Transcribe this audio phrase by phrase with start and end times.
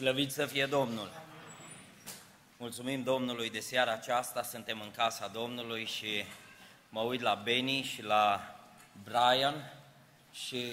[0.00, 1.10] Slăvit să fie Domnul!
[2.56, 6.24] Mulțumim Domnului de seara aceasta, suntem în casa Domnului și
[6.88, 8.54] mă uit la Benny și la
[9.04, 9.72] Brian
[10.32, 10.66] și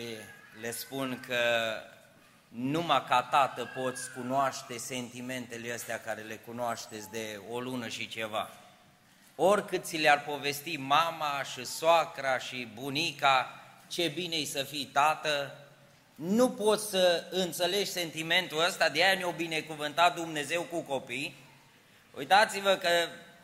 [0.61, 1.73] le spun că
[2.47, 8.49] numai ca tată poți cunoaște sentimentele astea care le cunoașteți de o lună și ceva.
[9.35, 15.55] Oricât ți le-ar povesti mama și soacra și bunica, ce bine să fii tată,
[16.17, 21.45] nu poți să înțelegi sentimentul ăsta, de aia ne-a binecuvântat Dumnezeu cu copii.
[22.11, 22.89] Uitați-vă că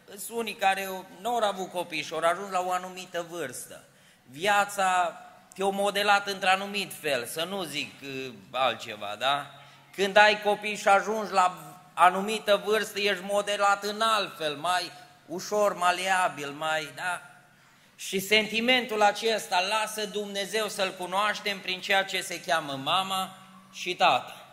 [0.07, 0.89] sunt unii care
[1.21, 3.83] nu au avut copii și au ajuns la o anumită vârstă.
[4.29, 5.17] Viața
[5.55, 9.51] te-a modelat într-anumit fel, să nu zic uh, altceva, da?
[9.95, 11.57] Când ai copii și ajungi la
[11.93, 14.91] anumită vârstă, ești modelat în alt fel, mai
[15.25, 17.21] ușor, maleabil, mai, da?
[18.07, 23.37] Și sentimentul acesta lasă Dumnezeu să-L cunoaștem prin ceea ce se cheamă mama
[23.71, 24.45] și tata.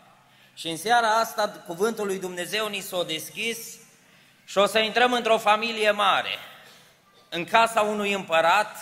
[0.54, 3.58] Și în seara asta cuvântul lui Dumnezeu ni s-a deschis
[4.44, 6.38] și o să intrăm într-o familie mare,
[7.28, 8.76] în casa unui împărat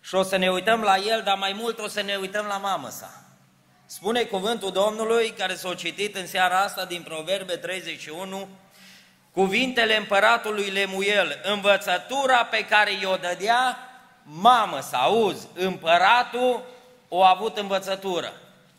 [0.00, 2.56] și o să ne uităm la el, dar mai mult o să ne uităm la
[2.56, 3.24] mamă sa.
[3.86, 8.48] Spune cuvântul Domnului, care s-a citit în seara asta din Proverbe 31,
[9.38, 13.78] cuvintele împăratului Lemuel, învățătura pe care i-o dădea
[14.22, 16.64] mamă sa, auzi, împăratul
[17.08, 18.32] o avut învățătură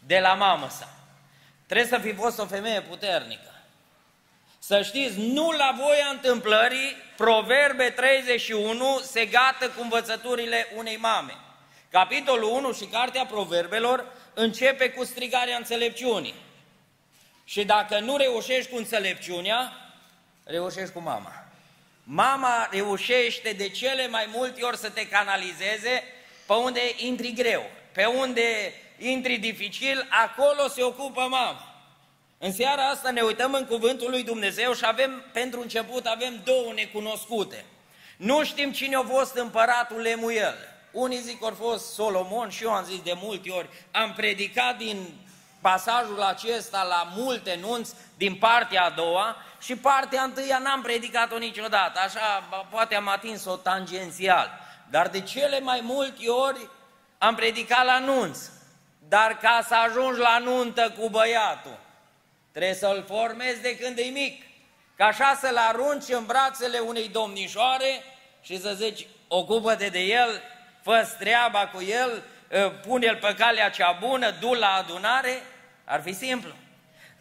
[0.07, 0.89] de la mamă sa.
[1.65, 3.52] Trebuie să fi fost o femeie puternică.
[4.59, 11.33] Să știți, nu la voia întâmplării, Proverbe 31 se gată cu învățăturile unei mame.
[11.91, 16.35] Capitolul 1 și Cartea Proverbelor începe cu strigarea înțelepciunii.
[17.43, 19.88] Și dacă nu reușești cu înțelepciunea,
[20.50, 21.44] reușești cu mama.
[22.03, 26.03] Mama reușește de cele mai multe ori să te canalizeze
[26.45, 31.73] pe unde intri greu, pe unde intri dificil, acolo se ocupă mama.
[32.38, 36.73] În seara asta ne uităm în cuvântul lui Dumnezeu și avem, pentru început, avem două
[36.73, 37.66] necunoscute.
[38.17, 40.55] Nu știm cine a fost împăratul Lemuel.
[40.92, 44.77] Unii zic că a fost Solomon și eu am zis de multe ori, am predicat
[44.77, 44.98] din
[45.61, 51.99] pasajul acesta la multe nunți din partea a doua și partea întâia n-am predicat-o niciodată,
[51.99, 54.59] așa poate am atins-o tangențial.
[54.89, 56.70] Dar de cele mai multe ori
[57.17, 58.37] am predicat la nunț.
[59.08, 61.77] Dar ca să ajungi la nuntă cu băiatul,
[62.52, 64.43] trebuie să-l formezi de când e mic.
[64.95, 68.03] Ca așa să-l arunci în brațele unei domnișoare
[68.41, 70.41] și să zici, ocupă-te de el,
[70.81, 75.41] fă treaba cu el, ă, pune-l pe calea cea bună, du la adunare,
[75.86, 76.53] ar fi simplu.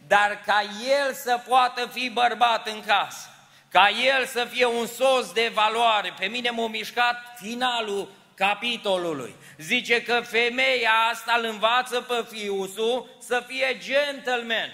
[0.09, 0.61] Dar ca
[1.01, 3.29] el să poată fi bărbat în casă,
[3.71, 9.35] ca el să fie un sos de valoare, pe mine m-a mișcat finalul capitolului.
[9.57, 14.69] Zice că femeia asta îl învață pe fiusul să fie gentleman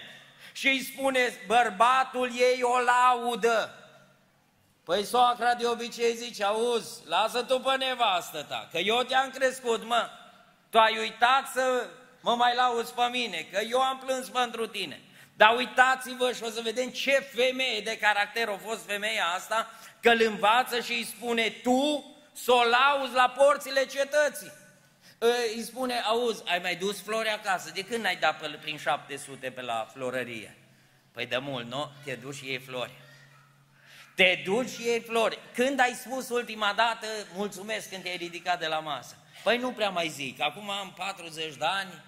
[0.51, 3.73] și îi spune bărbatul ei o laudă.
[4.83, 9.83] Păi soacra de obicei zice, auzi, lasă tu pe nevastă ta, că eu te-am crescut,
[9.83, 10.09] mă.
[10.69, 11.87] Tu ai uitat să
[12.21, 14.99] mă mai lauzi pe mine, că eu am plâns pentru tine.
[15.35, 20.09] Dar uitați-vă și o să vedem ce femeie de caracter a fost femeia asta, că
[20.09, 24.51] îl învață și îi spune, tu să o lauzi la porțile cetății.
[25.55, 27.71] Îi spune, auzi, ai mai dus flori acasă?
[27.73, 30.57] De când ai dat pe, prin 700 pe la florărie?
[31.11, 31.91] Păi de mult, nu?
[32.03, 32.91] Te duci și iei flori.
[34.15, 35.39] Te duci și iei flori.
[35.53, 39.15] Când ai spus ultima dată, mulțumesc când te-ai ridicat de la masă?
[39.43, 42.03] Păi nu prea mai zic, acum am 40 de ani,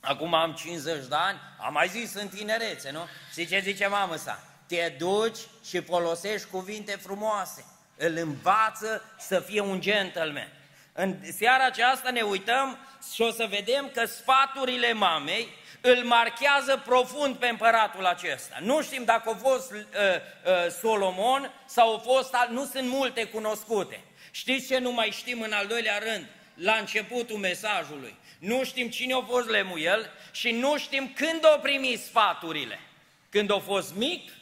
[0.00, 3.06] acum am 50 de ani, am mai zis în tinerețe, nu?
[3.32, 4.44] Și ce zice mamă sa?
[4.66, 7.64] Te duci și folosești cuvinte frumoase.
[7.96, 10.52] Îl învață să fie un gentleman.
[10.92, 12.78] În seara aceasta ne uităm
[13.14, 15.48] și o să vedem că sfaturile mamei
[15.80, 18.58] îl marchează profund pe împăratul acesta.
[18.60, 24.00] Nu știm dacă a fost uh, uh, Solomon sau a fost, nu sunt multe cunoscute.
[24.30, 26.26] Știți ce nu mai știm în al doilea rând?
[26.54, 28.16] La începutul mesajului.
[28.40, 32.80] Nu știm cine a fost Lemuel și nu știm când au primit sfaturile.
[33.28, 34.32] Când a fost mic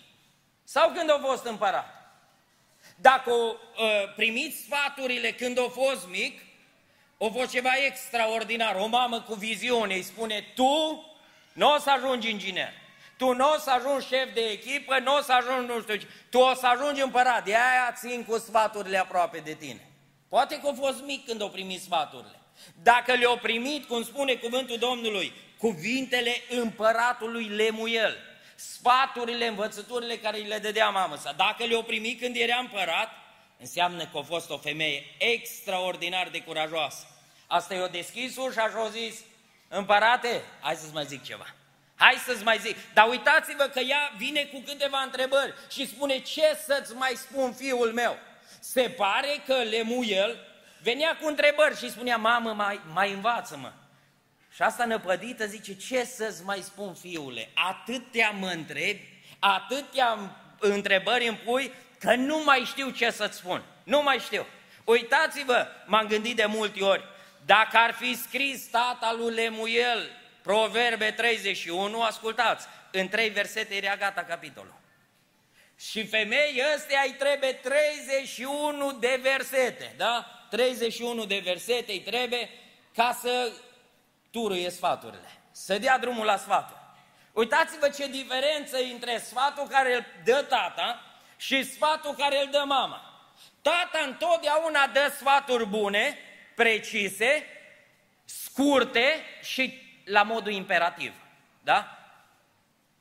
[0.64, 1.98] sau când a fost împărat.
[2.96, 6.40] Dacă o uh, primit sfaturile când a fost mic,
[7.16, 8.74] o fost ceva extraordinar.
[8.74, 11.04] O mamă cu viziune îi spune, tu
[11.52, 12.72] nu o să ajungi inginer,
[13.16, 16.06] tu nu o să ajungi șef de echipă, nu o să ajungi nu știu ce,
[16.30, 19.90] tu o să ajungi împărat, de aia țin cu sfaturile aproape de tine.
[20.28, 22.37] Poate că a fost mic când o primit sfaturile.
[22.82, 28.16] Dacă le-au primit, cum spune cuvântul Domnului, cuvintele împăratului Lemuel,
[28.54, 33.10] sfaturile, învățăturile care îi le dădea mamă sa, dacă le-au primit când era împărat,
[33.58, 37.06] înseamnă că a fost o femeie extraordinar de curajoasă.
[37.46, 39.14] Asta i-a deschis ușa și a zis,
[39.68, 41.54] împărate, hai să-ți mai zic ceva.
[41.94, 42.76] Hai să-ți mai zic.
[42.94, 47.92] Dar uitați-vă că ea vine cu câteva întrebări și spune, ce să-ți mai spun fiul
[47.92, 48.18] meu?
[48.60, 50.47] Se pare că Lemuel
[50.88, 53.72] venea cu întrebări și spunea, mamă, mai, mai învață-mă.
[54.54, 57.48] Și asta năpădită zice, ce să-ți mai spun fiule?
[57.54, 59.00] Atâtea mă întrebi,
[59.38, 60.18] atâtea
[60.58, 63.62] întrebări îmi pui, că nu mai știu ce să-ți spun.
[63.84, 64.46] Nu mai știu.
[64.84, 67.04] Uitați-vă, m-am gândit de multe ori,
[67.46, 70.10] dacă ar fi scris tata lui Lemuel
[70.42, 74.80] Proverbe 31, ascultați, în trei versete era gata capitolul.
[75.78, 80.37] Și femei ăstea îi trebuie 31 de versete, da?
[80.50, 82.50] 31 de versete îi trebuie
[82.94, 83.52] ca să
[84.30, 86.76] turuie sfaturile, să dea drumul la sfatul.
[87.32, 91.02] Uitați-vă ce diferență între sfatul care îl dă tata
[91.36, 93.02] și sfatul care îl dă mama.
[93.62, 96.18] Tata întotdeauna dă sfaturi bune,
[96.54, 97.46] precise,
[98.24, 101.14] scurte și la modul imperativ.
[101.62, 101.98] Da?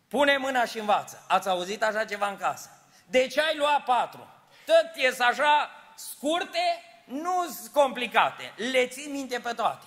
[0.08, 1.26] Pune mâna și învață.
[1.28, 2.70] Ați auzit așa ceva în casă?
[3.06, 4.28] De ce ai luat patru?
[4.66, 8.54] Tot ies așa scurte, nu complicate.
[8.56, 9.86] Le ții minte pe toate.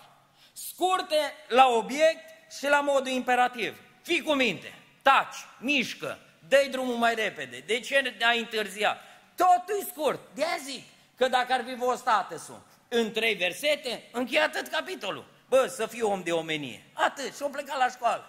[0.52, 2.28] Scurte la obiect
[2.58, 3.80] și la modul imperativ.
[4.02, 6.18] Fii cu minte, taci, mișcă,
[6.48, 7.62] dă drumul mai repede.
[7.66, 9.02] De ce ai întârziat?
[9.36, 10.20] Totul e scurt.
[10.34, 10.82] de zic
[11.16, 12.08] că dacă ar fi fost
[12.38, 15.24] sunt în trei versete, încheia atât capitolul.
[15.48, 16.82] Bă, să fiu om de omenie.
[16.92, 18.24] Atât, și-o plecat la școală.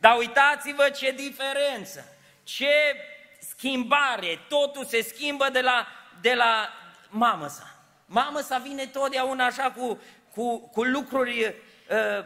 [0.00, 2.04] Dar uitați-vă ce diferență,
[2.42, 2.96] ce
[3.38, 5.86] schimbare, totul se schimbă de la,
[6.20, 6.68] de la
[7.08, 7.77] mamă sa.
[8.10, 10.00] Mamă sa vine totdeauna așa cu,
[10.34, 12.24] cu, cu lucruri, uh,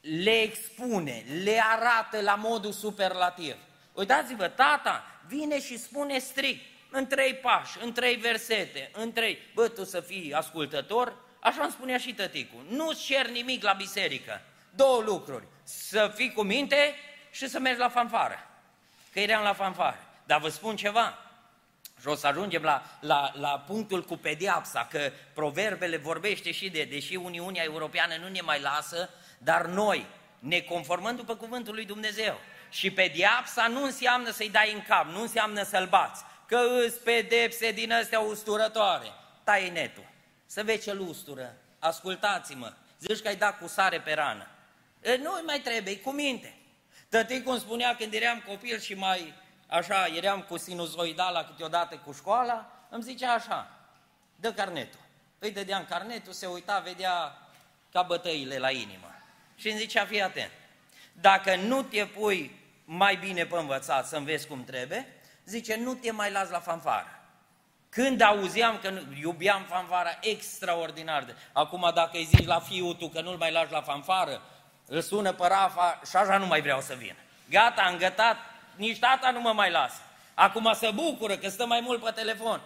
[0.00, 3.56] le expune, le arată la modul superlativ.
[3.92, 9.68] Uitați-vă, tata vine și spune strict, în trei pași, în trei versete, în trei, bă,
[9.68, 12.66] tu să fii ascultător, Așa îmi spunea și tăticul.
[12.68, 14.40] Nu-ți cer nimic la biserică.
[14.70, 15.44] Două lucruri.
[15.62, 16.94] Să fii cu minte
[17.30, 18.48] și să mergi la fanfară.
[19.12, 19.98] Că eram la fanfară.
[20.24, 21.18] Dar vă spun ceva.
[22.00, 26.84] Și o să ajungem la, la, la punctul cu pediapsa, că proverbele vorbește și de,
[26.84, 30.06] deși Uniunea Europeană nu ne mai lasă, dar noi
[30.38, 32.38] ne conformăm după cuvântul lui Dumnezeu.
[32.70, 37.72] Și pediapsa nu înseamnă să-i dai în cap, nu înseamnă să-l bați, că îți pedepse
[37.72, 39.06] din astea usturătoare.
[39.44, 40.06] Tai netul
[40.46, 44.46] să vezi ce lustură, ascultați-mă, zici că ai dat cu sare pe rană.
[45.02, 46.56] E, nu mai trebuie, cu minte.
[47.08, 49.34] Tăticul îmi spunea când eram copil și mai
[49.66, 53.70] așa, eram cu sinuzoidala câteodată cu școala, îmi zicea așa,
[54.36, 55.00] dă carnetul.
[55.38, 57.38] Îi dădeam carnetul, se uita, vedea
[57.92, 59.14] ca bătăile la inimă.
[59.56, 60.50] Și îmi zicea, fii atent,
[61.12, 65.12] dacă nu te pui mai bine pe învățat să înveți cum trebuie,
[65.44, 67.16] zice, nu te mai las la fanfară.
[67.88, 71.34] Când auzeam că iubeam fanfara extraordinar de...
[71.52, 74.42] Acum dacă îi zici la fiul tu că nu-l mai lași la fanfară,
[74.86, 77.16] îl sună pe Rafa și așa nu mai vreau să vină.
[77.50, 78.36] Gata, am gătat,
[78.76, 80.00] nici tata nu mă mai lasă.
[80.34, 82.60] Acum se bucură că stă mai mult pe telefon.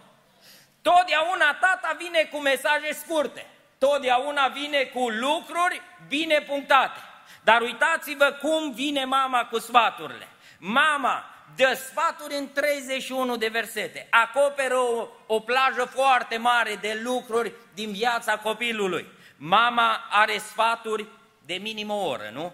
[0.83, 3.47] Totdeauna tata vine cu mesaje scurte.
[3.79, 6.99] Totdeauna vine cu lucruri bine punctate.
[7.45, 10.29] Dar uitați-vă cum vine mama cu sfaturile.
[10.59, 11.25] Mama
[11.57, 17.93] dă sfaturi în 31 de versete, acoperă o, o plajă foarte mare de lucruri din
[17.93, 19.07] viața copilului.
[19.37, 21.07] Mama are sfaturi
[21.47, 22.53] de minim o oră, nu?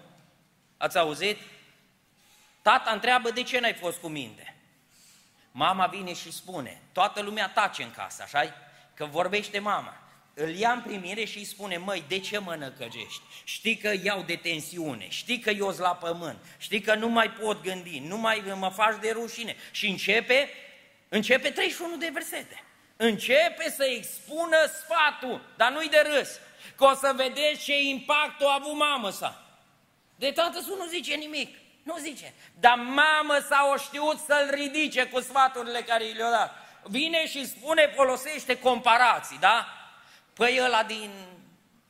[0.77, 1.37] Ați auzit?
[2.67, 4.55] Tata întreabă de ce n-ai fost cu minte.
[5.51, 8.53] Mama vine și spune, toată lumea tace în casă, așa
[8.93, 10.01] Că vorbește mama
[10.33, 13.21] îl ia în primire și îi spune, măi, de ce mă năcăjești?
[13.43, 17.63] Știi că iau de tensiune, știi că eu la pământ, știi că nu mai pot
[17.63, 19.55] gândi, nu mai mă faci de rușine.
[19.71, 20.49] Și începe,
[21.09, 22.63] începe 31 de versete.
[22.95, 26.29] Începe să expună sfatul, dar nu-i de râs.
[26.75, 29.41] Că o să vedeți ce impact a avut mamă sa.
[30.15, 31.55] De tată nu zice nimic,
[31.87, 32.33] nu zice.
[32.59, 36.55] Dar mamă sa o știut să-l ridice cu sfaturile care i le-a dat.
[36.83, 39.67] Vine și spune, folosește comparații, da?
[40.33, 41.11] Păi ăla din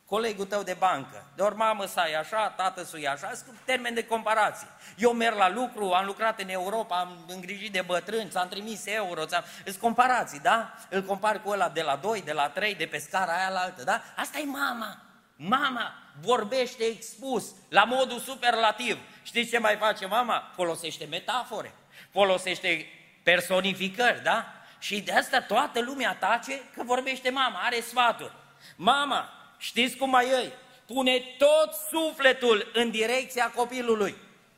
[0.06, 3.58] colegul tău de bancă, de ori mamă să ai așa, tată să ai așa, sunt
[3.66, 4.68] termen de comparație.
[4.98, 9.26] Eu merg la lucru, am lucrat în Europa, am îngrijit de bătrâni, ți-am trimis euro,
[9.26, 9.44] ți-am...
[9.66, 10.74] Îți comparații, da?
[10.90, 13.60] Îl compari cu ăla de la 2, de la 3, de pe scara aia la
[13.60, 14.02] altă, da?
[14.16, 14.98] Asta e mama.
[15.36, 18.98] Mama vorbește expus, la modul superlativ.
[19.24, 20.52] Știți ce mai face mama?
[20.56, 21.74] Folosește metafore,
[22.12, 22.86] folosește
[23.24, 24.52] personificări, da?
[24.80, 28.34] Și de asta toată lumea tace că vorbește mama, are sfaturi.
[28.76, 30.52] Mama, știți cum mai e?
[30.86, 34.16] Pune tot sufletul în direcția copilului.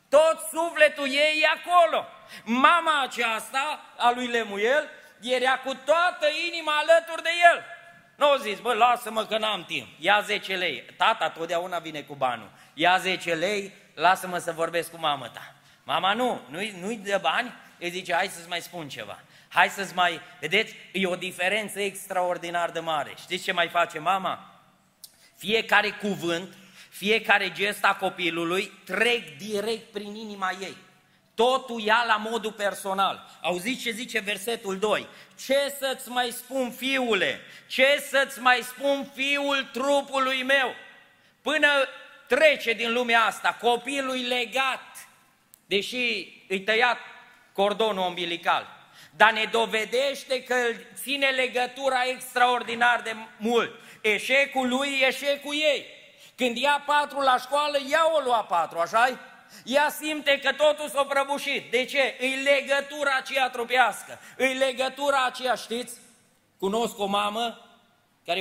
[0.09, 2.05] Tot sufletul ei e acolo.
[2.43, 4.89] Mama aceasta, a lui Lemuel,
[5.21, 7.63] era cu toată inima alături de el.
[8.19, 10.83] Nu au zis, bă, lasă-mă că n-am timp, ia 10 lei.
[10.97, 12.51] Tata totdeauna vine cu banul.
[12.73, 15.55] Ia 10 lei, lasă-mă să vorbesc cu mama ta.
[15.83, 19.19] Mama nu, nu-i, nu-i de bani, îi zice, hai să-ți mai spun ceva.
[19.47, 20.21] Hai să-ți mai...
[20.39, 23.13] Vedeți, e o diferență extraordinar de mare.
[23.17, 24.61] Știți ce mai face mama?
[25.37, 26.53] Fiecare cuvânt,
[26.89, 30.77] fiecare gest a copilului trec direct prin inima ei.
[31.45, 33.25] Totul ia la modul personal.
[33.41, 35.07] Auziți ce zice versetul 2?
[35.45, 37.41] Ce să-ți mai spun, fiule?
[37.67, 40.75] Ce să-ți mai spun, fiul trupului meu?
[41.41, 41.67] Până
[42.27, 45.07] trece din lumea asta, copilul legat,
[45.65, 46.97] deși îi tăiat
[47.53, 48.67] cordonul umbilical,
[49.15, 50.55] dar ne dovedește că
[51.01, 53.71] ține legătura extraordinar de mult.
[54.01, 55.85] Eșecul lui, eșecul ei.
[56.35, 59.19] Când ia patru la școală, ea o lua patru, așa
[59.65, 61.71] Ea simte că totul s-a prăbușit.
[61.71, 62.15] De ce?
[62.19, 64.19] Îi legătura aceea trupească.
[64.37, 65.97] Îi legătura aceea, știți?
[66.59, 67.63] Cunosc o mamă
[68.25, 68.39] care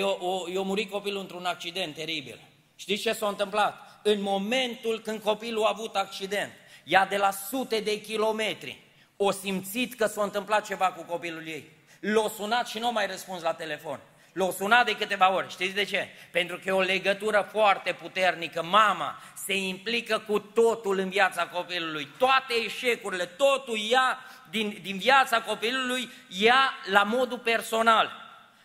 [0.53, 2.41] i-a murit copilul într-un accident teribil.
[2.77, 4.01] Știți ce s-a întâmplat?
[4.03, 6.53] În momentul când copilul a avut accident,
[6.85, 8.83] ea de la sute de kilometri,
[9.17, 11.71] o simțit că s-a întâmplat ceva cu copilul ei.
[12.01, 14.01] L-a sunat și nu mai răspuns la telefon.
[14.39, 15.51] L-a sunat de câteva ori.
[15.51, 16.09] Știți de ce?
[16.31, 18.63] Pentru că e o legătură foarte puternică.
[18.63, 22.09] Mama se implică cu totul în viața copilului.
[22.19, 24.19] Toate eșecurile, totul ia
[24.51, 28.13] din, din viața copilului, ia la modul personal.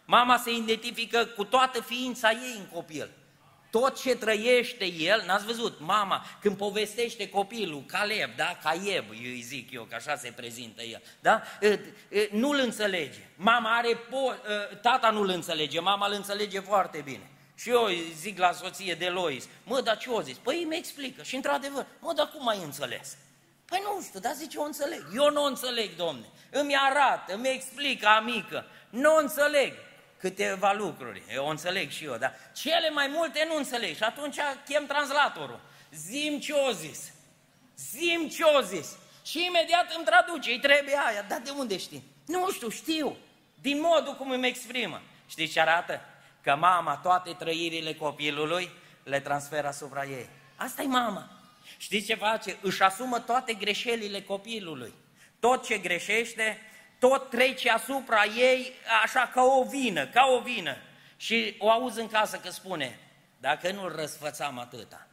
[0.05, 3.09] Mama se identifică cu toată ființa ei în copil
[3.79, 9.41] tot ce trăiește el, n-ați văzut, mama, când povestește copilul, Caleb, da, Caieb, eu îi
[9.41, 11.43] zic eu, că așa se prezintă el, da,
[12.31, 13.19] nu-l înțelege.
[13.35, 14.37] Mama are, po-
[14.81, 17.29] tata nu-l înțelege, mama îl înțelege foarte bine.
[17.55, 20.37] Și eu îi zic la soție de Lois, mă, dar ce o zis?
[20.37, 21.23] Păi îmi explică.
[21.23, 23.17] Și într-adevăr, mă, dar cum ai înțeles?
[23.65, 25.05] Păi nu știu, dar zice, eu înțeleg.
[25.15, 26.25] Eu nu înțeleg, domne.
[26.49, 28.65] Îmi arată, îmi explică, amică.
[28.89, 29.73] Nu înțeleg
[30.23, 34.37] câteva lucruri, eu o înțeleg și eu, dar cele mai multe nu înțeleg și atunci
[34.65, 35.59] chem translatorul.
[35.91, 37.11] Zim ce o zis,
[37.77, 42.03] zim ce o zis și imediat îmi traduce, îi trebuie aia, dar de unde știi?
[42.25, 43.17] Nu știu, știu,
[43.61, 45.01] din modul cum îmi exprimă.
[45.27, 46.01] Știți ce arată?
[46.41, 48.69] Că mama toate trăirile copilului
[49.03, 50.29] le transferă asupra ei.
[50.55, 51.29] Asta e mama.
[51.77, 52.57] Știți ce face?
[52.61, 54.93] Își asumă toate greșelile copilului.
[55.39, 56.61] Tot ce greșește,
[57.07, 60.77] tot trece asupra ei așa ca o vină, ca o vină.
[61.17, 62.99] Și o auzi în casă că spune,
[63.39, 65.07] dacă nu-l răsfățam atâta.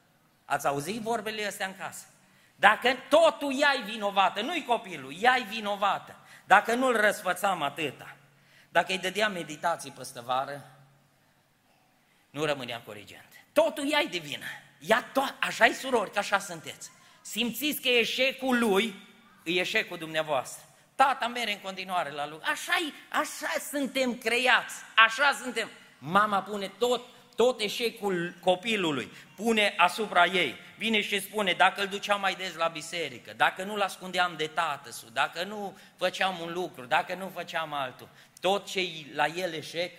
[0.44, 2.04] Ați auzit vorbele astea în casă?
[2.56, 6.16] Dacă totul ea vinovată, nu-i copilul, ea vinovată.
[6.46, 8.16] Dacă nu-l răsfățam atâta,
[8.68, 10.70] dacă îi dădea meditații peste vară,
[12.30, 13.28] nu rămânea corigent.
[13.52, 14.46] Totul ea de vină.
[14.78, 16.90] Ia to- așa-i surori, că așa sunteți.
[17.20, 18.94] Simțiți că eșecul lui
[19.44, 20.64] e eșecul dumneavoastră.
[21.06, 22.48] Tata mere în continuare la lucru.
[22.50, 22.72] așa
[23.08, 25.68] așa suntem creați, așa suntem.
[25.98, 27.04] Mama pune tot,
[27.36, 30.54] tot eșecul copilului, pune asupra ei.
[30.78, 34.90] Vine și spune, dacă îl duceam mai des la biserică, dacă nu-l ascundeam de tată
[35.12, 38.08] dacă nu făceam un lucru, dacă nu făceam altul,
[38.40, 39.92] tot ce la el eșec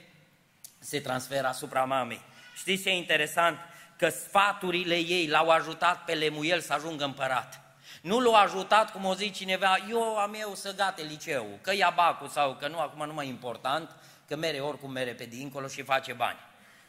[0.79, 2.22] se transferă asupra mamei.
[2.55, 3.60] Știți ce e interesant?
[3.98, 7.61] Că sfaturile ei l-au ajutat pe Lemuel să ajungă împărat.
[8.01, 11.93] Nu l-a ajutat, cum o zice cineva, eu am eu să gate liceu, că ia
[11.96, 13.89] bacul sau că nu, acum nu mai important,
[14.27, 16.38] că mere oricum mere pe dincolo și face bani.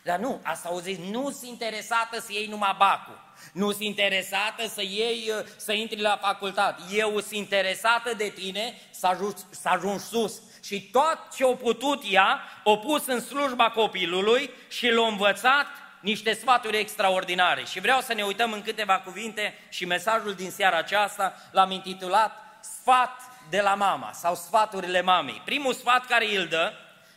[0.04, 3.20] Dar nu, asta o zis, nu sunt interesată să iei numai bacul,
[3.52, 6.82] nu sunt interesată să iei, să intri la facultate.
[6.92, 10.40] Eu sunt interesată de tine să ajungi, să ajungi sus.
[10.64, 15.66] Și tot ce o putut ea, o pus în slujba copilului și l-a învățat
[16.02, 20.76] niște sfaturi extraordinare și vreau să ne uităm în câteva cuvinte și mesajul din seara
[20.76, 25.42] aceasta l-am intitulat Sfat de la mama sau sfaturile mamei.
[25.44, 26.72] Primul sfat care îl dă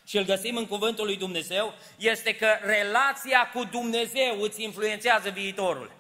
[0.08, 5.92] și îl găsim în cuvântul lui Dumnezeu este că relația cu Dumnezeu îți influențează viitorul.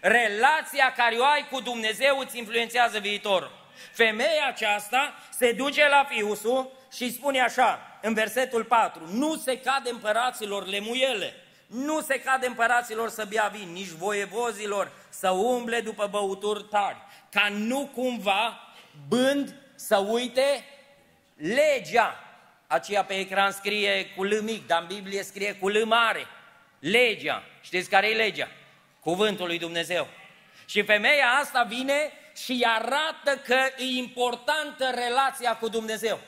[0.00, 3.50] Relația care o ai cu Dumnezeu îți influențează viitorul.
[3.92, 9.90] Femeia aceasta se duce la fiusul și spune așa, în versetul 4, nu se cade
[9.90, 11.34] împăraților lemuiele,
[11.68, 16.96] nu se cade împăraților să bea vin, nici voievozilor să umble după băuturi tari,
[17.30, 18.60] ca nu cumva,
[19.08, 20.64] bând, să uite
[21.36, 22.22] legea.
[22.66, 26.26] Aceea pe ecran scrie cu L mic, dar în Biblie scrie cu L mare.
[26.78, 27.42] Legea.
[27.60, 28.48] Știți care e legea?
[29.00, 30.06] Cuvântul lui Dumnezeu.
[30.64, 32.12] Și femeia asta vine
[32.44, 36.20] și arată că e importantă relația cu Dumnezeu.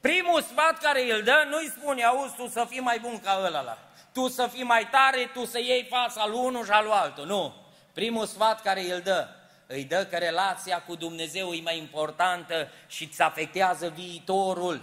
[0.00, 3.85] Primul sfat care îl dă, nu-i spune, auzi tu să fii mai bun ca ăla
[4.16, 7.26] tu să fii mai tare, tu să iei fața al unul și al altul.
[7.26, 7.54] Nu.
[7.92, 9.28] Primul sfat care îl dă,
[9.66, 14.80] îi dă că relația cu Dumnezeu e mai importantă și îți afectează viitorul.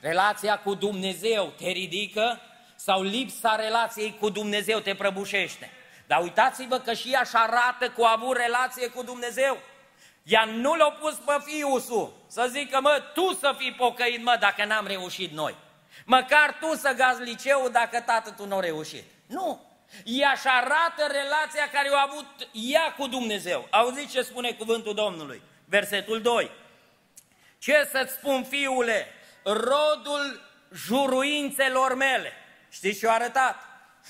[0.00, 2.40] Relația cu Dumnezeu te ridică
[2.74, 5.70] sau lipsa relației cu Dumnezeu te prăbușește.
[6.06, 9.58] Dar uitați-vă că și ea și arată că a avut relație cu Dumnezeu.
[10.22, 14.64] Ea nu l-a pus pe fiusul să zică, mă, tu să fii pocăit, mă, dacă
[14.64, 15.54] n-am reușit noi.
[16.04, 19.04] Măcar tu să gazi liceul dacă tată tu nu a reușit.
[19.26, 19.68] Nu.
[20.04, 23.66] Ea și arată relația care o a avut ea cu Dumnezeu.
[23.70, 25.42] Auziți ce spune cuvântul Domnului?
[25.64, 26.50] Versetul 2.
[27.58, 29.06] Ce să-ți spun, fiule,
[29.42, 30.40] rodul
[30.74, 32.32] juruințelor mele.
[32.70, 33.56] Știți ce a arătat?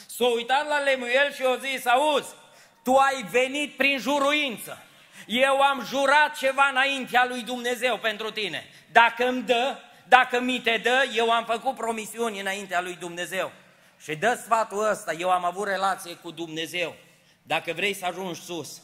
[0.06, 2.34] S-a uitat la Lemuel și a zis, auzi,
[2.82, 4.82] tu ai venit prin juruință.
[5.26, 8.70] Eu am jurat ceva înaintea lui Dumnezeu pentru tine.
[8.92, 9.76] Dacă îmi dă,
[10.10, 13.52] dacă mi te dă, eu am făcut promisiuni înaintea lui Dumnezeu.
[14.02, 16.94] Și dă sfatul ăsta, eu am avut relație cu Dumnezeu.
[17.42, 18.82] Dacă vrei să ajungi sus,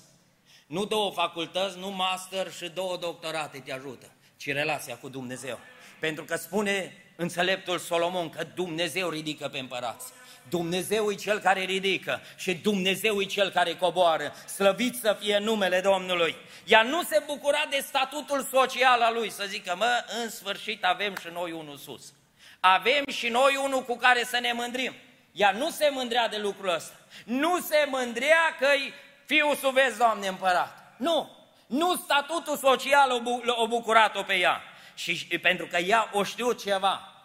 [0.66, 4.06] nu două facultăți, nu master și două doctorate te ajută,
[4.37, 5.59] ci relația cu Dumnezeu.
[6.00, 10.12] Pentru că spune înțeleptul Solomon că Dumnezeu ridică pe împărați.
[10.49, 14.35] Dumnezeu e Cel care ridică și Dumnezeu e Cel care coboară.
[14.47, 16.37] Slăvit să fie numele Domnului.
[16.65, 21.17] Ea nu se bucura de statutul social al lui, să zică, mă, în sfârșit avem
[21.21, 22.12] și noi unul sus.
[22.61, 24.95] Avem și noi unul cu care să ne mândrim.
[25.33, 26.95] Ea nu se mândrea de lucrul ăsta.
[27.25, 28.93] Nu se mândrea că-i
[29.25, 30.95] fiul să vezi, Doamne, împărat.
[30.97, 31.31] Nu.
[31.67, 34.62] Nu statutul social o, bu- o bucurat-o pe ea.
[34.95, 37.15] Și pentru că ea o știu ceva.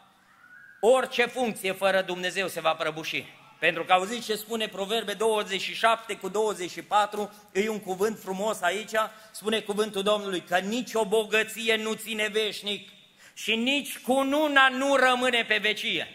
[0.84, 3.26] Orice funcție fără Dumnezeu se va prăbuși.
[3.60, 8.92] Pentru că auziți ce spune Proverbe 27 cu 24, e un cuvânt frumos aici,
[9.32, 12.90] spune cuvântul Domnului că nici o bogăție nu ține veșnic
[13.34, 16.08] și nici cununa nu rămâne pe vecie.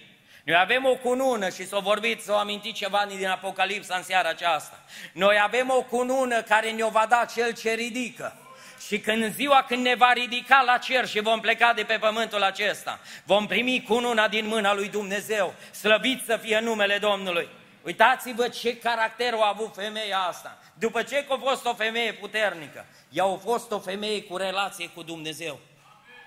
[0.44, 4.84] Noi avem o cunună și s-o vorbit, s-o amintit ceva din Apocalipsa în seara aceasta.
[5.12, 8.45] Noi avem o cunună care ne-o va da cel ce ridică.
[8.86, 11.96] Și când în ziua când ne va ridica la cer și vom pleca de pe
[11.98, 17.48] pământul acesta, vom primi cununa din mâna lui Dumnezeu, slăvit să fie numele Domnului.
[17.82, 20.58] Uitați-vă ce caracter a avut femeia asta.
[20.78, 25.02] După ce a fost o femeie puternică, ea a fost o femeie cu relație cu
[25.02, 25.58] Dumnezeu.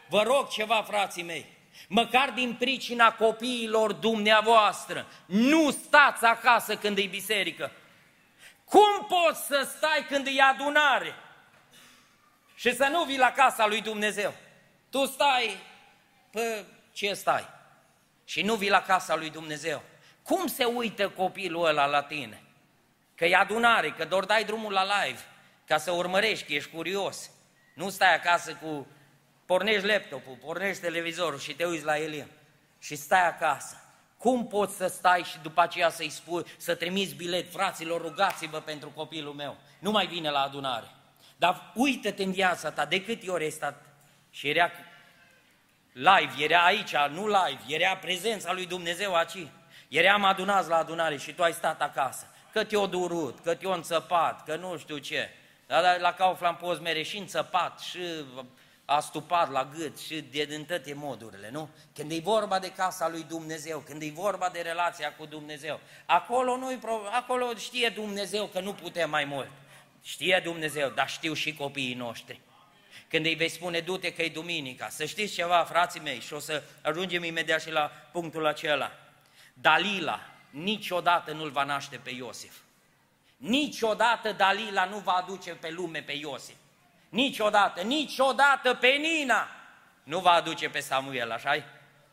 [0.09, 1.45] Vă rog ceva, frații mei,
[1.87, 7.71] măcar din pricina copiilor dumneavoastră, nu stați acasă când e biserică.
[8.65, 11.13] Cum poți să stai când e adunare?
[12.59, 14.33] Și să nu vii la casa lui Dumnezeu.
[14.89, 15.57] Tu stai
[16.31, 17.47] pe ce stai
[18.25, 19.81] și nu vii la casa lui Dumnezeu.
[20.23, 22.41] Cum se uită copilul ăla la tine?
[23.15, 25.19] Că e adunare, că doar dai drumul la live,
[25.65, 27.29] ca să urmărești, că ești curios.
[27.75, 28.87] Nu stai acasă cu,
[29.45, 32.27] pornești laptopul, pornești televizorul și te uiți la el
[32.79, 33.81] și stai acasă.
[34.17, 38.89] Cum poți să stai și după aceea să-i spui, să trimiți bilet, fraților, rugați-vă pentru
[38.89, 39.57] copilul meu.
[39.79, 40.87] Nu mai vine la adunare.
[41.39, 43.81] Dar uită-te în viața ta, de câte ori ai stat
[44.29, 44.71] și era
[45.91, 49.47] live, era aici, nu live, era prezența lui Dumnezeu aici.
[49.87, 52.25] Eram adunați la adunare și tu ai stat acasă.
[52.51, 55.29] Că te-o durut, că te-o înțăpat, că nu știu ce.
[55.67, 57.99] Dar da, la Kaufland poți mere și înțăpat, și
[58.85, 61.69] astupat la gât și de din toate modurile, nu?
[61.95, 66.57] Când e vorba de casa lui Dumnezeu, când e vorba de relația cu Dumnezeu, acolo,
[66.57, 66.79] nu
[67.11, 69.49] acolo știe Dumnezeu că nu putem mai mult.
[70.03, 72.39] Știe Dumnezeu, dar știu și copiii noștri.
[73.07, 76.39] Când îi vei spune, du-te că e duminica, să știți ceva, frații mei, și o
[76.39, 78.91] să ajungem imediat și la punctul acela.
[79.53, 82.57] Dalila niciodată nu-l va naște pe Iosif.
[83.37, 86.55] Niciodată Dalila nu va aduce pe lume pe Iosif.
[87.09, 89.47] Niciodată, niciodată pe Nina
[90.03, 91.63] nu va aduce pe Samuel, așa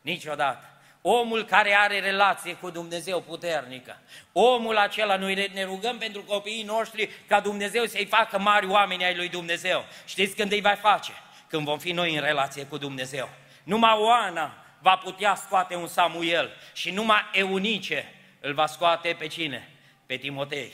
[0.01, 0.76] Niciodată
[1.09, 3.97] omul care are relație cu Dumnezeu puternică.
[4.31, 9.15] Omul acela, noi ne rugăm pentru copiii noștri ca Dumnezeu să-i facă mari oameni ai
[9.15, 9.85] lui Dumnezeu.
[10.05, 11.11] Știți când îi va face?
[11.47, 13.29] Când vom fi noi în relație cu Dumnezeu.
[13.63, 19.69] Numai Oana va putea scoate un Samuel și numai Eunice îl va scoate pe cine?
[20.05, 20.73] Pe Timotei.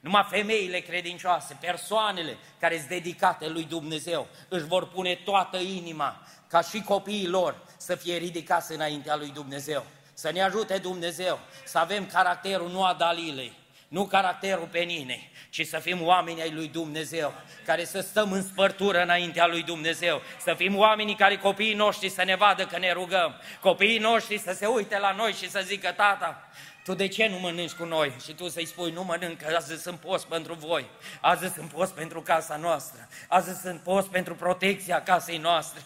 [0.00, 6.60] Numai femeile credincioase, persoanele care sunt dedicate lui Dumnezeu, își vor pune toată inima ca
[6.60, 9.84] și copiii lor să fie ridicați înaintea lui Dumnezeu.
[10.14, 13.52] Să ne ajute Dumnezeu să avem caracterul nu a Dalilei,
[13.88, 17.32] nu caracterul Peninei, ci să fim oameni ai lui Dumnezeu,
[17.64, 22.22] care să stăm în spărtură înaintea lui Dumnezeu, să fim oamenii care copiii noștri să
[22.24, 25.92] ne vadă că ne rugăm, copiii noștri să se uite la noi și să zică,
[25.96, 26.48] tata,
[26.84, 28.12] tu de ce nu mănânci cu noi?
[28.24, 30.86] Și tu să-i spui, nu mănânc, că azi sunt post pentru voi,
[31.20, 35.80] azi sunt post pentru casa noastră, azi sunt post pentru protecția casei noastre.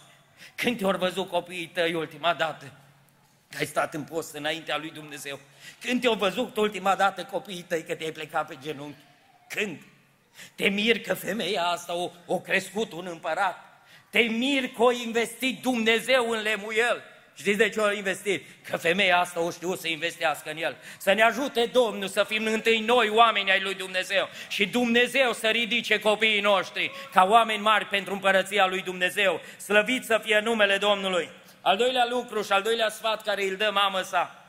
[0.54, 2.72] Când te-au văzut copiii tăi ultima dată?
[3.50, 5.40] Că ai stat în post înaintea lui Dumnezeu.
[5.80, 8.98] Când te-au văzut ultima dată copiii tăi că te-ai plecat pe genunchi?
[9.48, 9.82] Când?
[10.54, 13.56] Te mir că femeia asta o, o crescut un împărat.
[14.10, 17.02] Te mir că o investit Dumnezeu în Lemuel.
[17.38, 18.44] Știți de ce a investit?
[18.68, 20.76] Că femeia asta o știu să investească în el.
[20.98, 25.48] Să ne ajute Domnul să fim întâi noi oameni ai lui Dumnezeu și Dumnezeu să
[25.48, 29.40] ridice copiii noștri ca oameni mari pentru împărăția lui Dumnezeu.
[29.56, 31.30] Slăvit să fie numele Domnului.
[31.60, 34.44] Al doilea lucru și al doilea sfat care îl dă mamă sa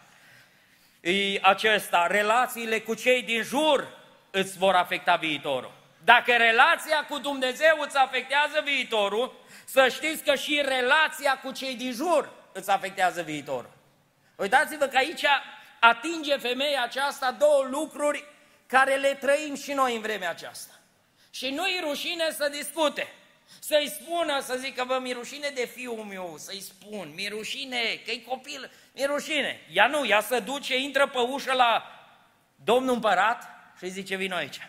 [1.02, 3.88] e acesta, relațiile cu cei din jur
[4.32, 5.71] îți vor afecta viitorul.
[6.04, 9.34] Dacă relația cu Dumnezeu îți afectează viitorul,
[9.65, 13.70] să știți că și relația cu cei din jur îți afectează viitorul.
[14.36, 15.26] Uitați-vă că aici
[15.80, 18.24] atinge femeia aceasta două lucruri
[18.67, 20.74] care le trăim și noi în vremea aceasta.
[21.30, 23.08] Și nu-i rușine să discute.
[23.60, 28.24] Să-i spună, să zică, bă, mi rușine de fiul meu, să-i spun, mi rușine, că-i
[28.28, 29.60] copil, mi rușine.
[29.72, 31.84] Ea nu, ea să duce, intră pe ușă la
[32.63, 33.43] domnul împărat
[33.78, 34.60] și zice, vino aici.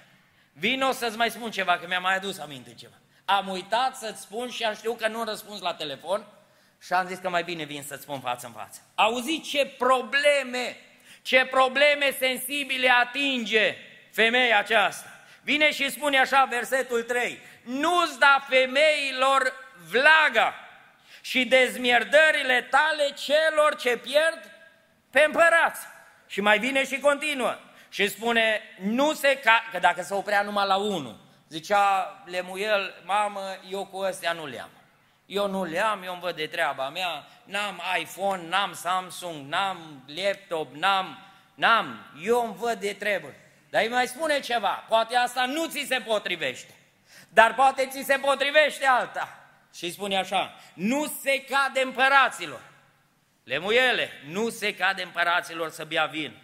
[0.53, 2.94] Vino să-ți mai spun ceva, că mi-a mai adus aminte ceva.
[3.24, 6.27] Am uitat să-ți spun și am știut că nu răspuns la telefon
[6.80, 8.80] și am zis că mai bine vin să-ți spun față în față.
[8.94, 10.76] Auziți ce probleme,
[11.22, 13.76] ce probleme sensibile atinge
[14.12, 15.08] femeia aceasta.
[15.42, 19.52] Vine și spune așa versetul 3, nu-ți da femeilor
[19.90, 20.54] vlaga
[21.20, 24.50] și dezmierdările tale celor ce pierd
[25.10, 25.86] pe împărați.
[26.26, 29.64] Și mai vine și continuă și spune, nu se ca...
[29.72, 34.70] că dacă se oprea numai la unul, zicea Lemuel, mamă, eu cu ăstea nu le-am.
[35.28, 40.74] Eu nu le-am, eu îmi văd de treaba mea, n-am iPhone, n-am Samsung, n-am laptop,
[40.74, 41.18] n-am,
[41.54, 43.34] n-am, eu îmi văd de treabă.
[43.70, 46.74] Dar îi mai spune ceva, poate asta nu ți se potrivește,
[47.28, 49.50] dar poate ți se potrivește alta.
[49.74, 52.60] Și îi spune așa, nu se cade împăraților,
[53.44, 56.36] lemuiele, nu se cade împăraților să bea vin,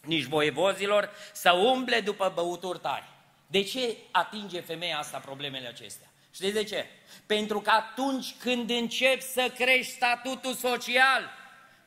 [0.00, 3.08] nici voievozilor să umble după băuturi tari.
[3.46, 6.08] De ce atinge femeia asta problemele acestea?
[6.34, 6.86] Știți de ce?
[7.26, 11.30] Pentru că atunci când începi să crești statutul social,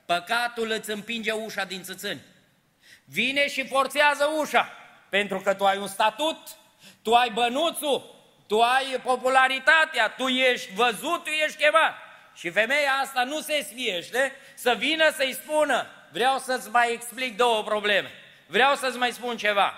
[0.06, 2.22] păcatul îți împinge ușa din țățâni.
[3.06, 4.72] Vine și forțează ușa,
[5.10, 6.38] pentru că tu ai un statut,
[7.02, 8.16] tu ai bănuțul,
[8.48, 11.94] tu ai popularitatea, tu ești văzut, tu ești chemat.
[12.36, 17.64] Și femeia asta nu se sfiește să vină să-i spună, vreau să-ți mai explic două
[17.64, 18.12] probleme.
[18.48, 19.74] Vreau să-ți mai spun ceva.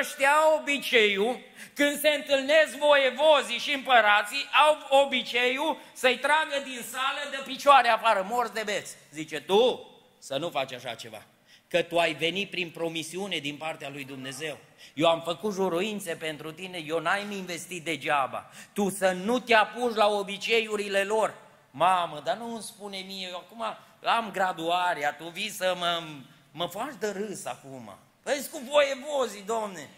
[0.00, 1.40] Ăștia au obiceiul,
[1.74, 8.26] când se întâlnesc voievozii și împărații, au obiceiul să-i tragă din sală de picioare afară,
[8.28, 8.96] morți de beți.
[9.12, 9.86] Zice, tu
[10.18, 11.22] să nu faci așa ceva,
[11.68, 14.58] că tu ai venit prin promisiune din partea lui Dumnezeu.
[14.94, 18.50] Eu am făcut juruințe pentru tine, eu n-am investit degeaba.
[18.72, 21.34] Tu să nu te apuci la obiceiurile lor.
[21.70, 23.64] Mamă, dar nu îmi spune mie, eu acum
[24.04, 26.02] am graduarea, tu vii să mă,
[26.50, 27.98] mă faci de râs acum.
[28.22, 29.88] Păi cu voievozii, domne.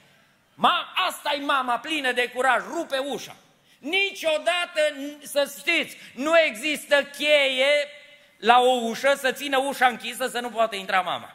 [0.54, 3.37] Ma, asta e mama plină de curaj, rupe ușa.
[3.78, 4.80] Niciodată,
[5.22, 7.88] să știți, nu există cheie
[8.38, 11.32] la o ușă să țină ușa închisă să nu poată intra mama.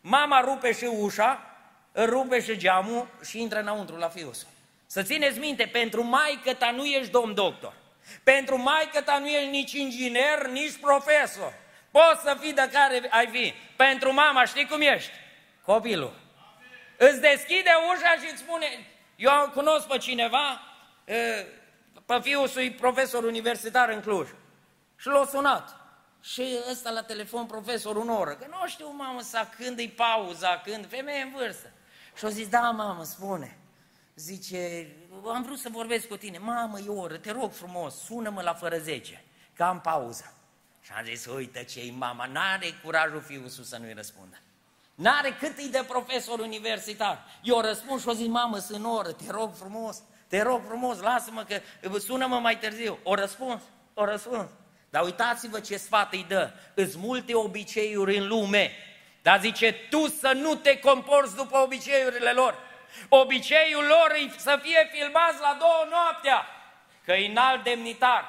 [0.00, 1.56] Mama rupe și ușa,
[1.94, 4.48] rupe și geamul și intră înăuntru la fiul său.
[4.86, 7.72] Să țineți minte, pentru maică ta nu ești domn doctor.
[8.22, 11.52] Pentru maică ta nu ești nici inginer, nici profesor.
[11.90, 13.54] Poți să fii de care ai fi.
[13.76, 15.10] Pentru mama știi cum ești?
[15.64, 16.14] Copilul.
[17.02, 18.66] Îți deschide ușa și îți spune,
[19.16, 20.60] eu cunosc pe cineva,
[22.06, 24.28] pe fiul său profesor universitar în Cluj.
[24.96, 25.76] Și l-a sunat.
[26.22, 28.34] Și ăsta la telefon, profesor, un oră.
[28.34, 31.70] Că nu știu, mamă, să când e pauza, când, femeie în vârstă.
[32.16, 33.58] Și au zis, da, mamă, spune.
[34.14, 34.86] Zice,
[35.26, 36.38] am vrut să vorbesc cu tine.
[36.38, 40.34] Mamă, e o oră, te rog frumos, sună-mă la fără 10, că am pauză.
[40.82, 44.36] Și am zis, uite ce mama, n-are curajul fiul să nu-i răspundă.
[45.00, 47.24] N-are cât e de profesor universitar.
[47.42, 51.42] Eu răspund și o zic, mamă, sunt oră, te rog frumos, te rog frumos, lasă-mă
[51.42, 51.60] că
[51.98, 52.98] sună-mă mai târziu.
[53.02, 53.62] O răspuns,
[53.94, 54.50] o răspuns.
[54.90, 56.50] Dar uitați-vă ce sfat îi dă.
[56.74, 58.72] Îți multe obiceiuri în lume.
[59.22, 62.58] Dar zice, tu să nu te comporți după obiceiurile lor.
[63.08, 66.46] Obiceiul lor e să fie filmați la două noaptea.
[67.04, 68.24] Că e înalt demnitar,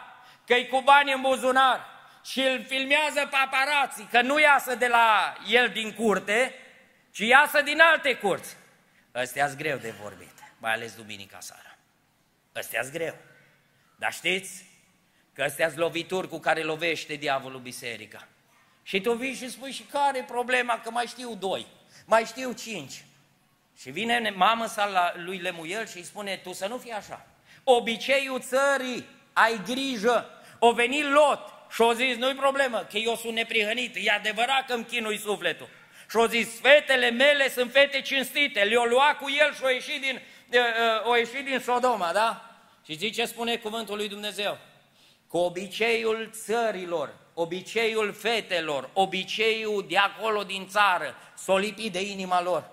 [0.46, 1.86] că e cu bani în buzunar,
[2.24, 6.54] și îl filmează paparații, că nu iasă de la el din curte,
[7.12, 8.56] ci iasă din alte curți.
[9.16, 11.78] ăstea greu de vorbit, mai ales duminica seara.
[12.56, 13.16] ăstea greu.
[13.96, 14.66] Dar știți
[15.34, 18.28] că ăstea lovituri cu care lovește diavolul biserica.
[18.84, 20.80] Și tu vii și spui, și care e problema?
[20.80, 21.68] Că mai știu doi,
[22.06, 23.04] mai știu cinci.
[23.78, 27.26] Și vine mamă sa lui Lemuel și îi spune, tu să nu fii așa.
[27.64, 30.30] Obiceiul țării, ai grijă,
[30.60, 34.74] o venit Lot, și o zis, nu-i problemă, că eu sunt neprihănit, e adevărat că
[34.74, 35.70] îmi chinui sufletul.
[36.10, 40.00] Și o zis, fetele mele sunt fete cinstite, le-o lua cu el și o ieși
[40.00, 40.22] din,
[41.04, 42.56] o ieși din Sodoma, da?
[42.86, 44.58] Și zice ce spune cuvântul lui Dumnezeu?
[45.32, 52.70] cu obiceiul țărilor, obiceiul fetelor, obiceiul de acolo din țară, s-o lipi de inima lor.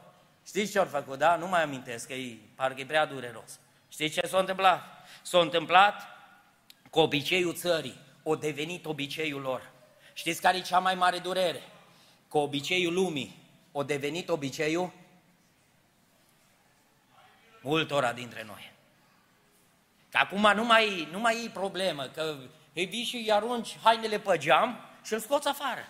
[0.47, 1.37] Știți ce au făcut, da?
[1.37, 3.61] Nu mai amintesc, că e, parcă e prea dureros.
[3.89, 4.83] Știți ce s-a întâmplat?
[5.23, 6.07] S-a întâmplat
[6.91, 9.71] cu obiceiul țării, o devenit obiceiul lor.
[10.13, 11.63] Știți care e cea mai mare durere?
[12.29, 13.37] Cu obiceiul lumii,
[13.73, 14.93] o devenit obiceiul
[17.63, 18.73] multora dintre noi.
[20.11, 22.37] Că acum nu mai, nu mai e problemă, că
[22.75, 25.89] îi vii și îi arunci hainele pe geam și îl scoți afară.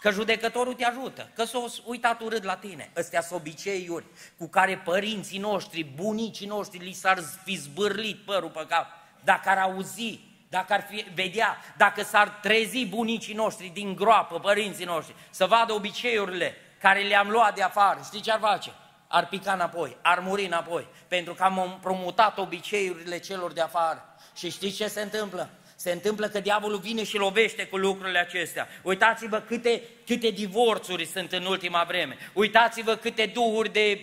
[0.00, 2.90] Că judecătorul te ajută, că s-a uitat urât la tine.
[2.96, 4.04] Astea sunt obiceiuri
[4.38, 8.86] cu care părinții noștri, bunicii noștri, li s-ar fi zbârlit părul pe cap.
[9.24, 10.20] Dacă ar auzi,
[10.54, 15.72] dacă ar fi, vedea, dacă s-ar trezi bunicii noștri din groapă, părinții noștri, să vadă
[15.72, 18.72] obiceiurile care le-am luat de afară, știi ce ar face?
[19.08, 24.16] Ar pica înapoi, ar muri înapoi, pentru că am împrumutat obiceiurile celor de afară.
[24.36, 25.50] Și știți ce se întâmplă?
[25.76, 28.68] Se întâmplă că diavolul vine și lovește cu lucrurile acestea.
[28.82, 32.18] Uitați-vă câte, câte divorțuri sunt în ultima vreme.
[32.32, 34.00] Uitați-vă câte duhuri de,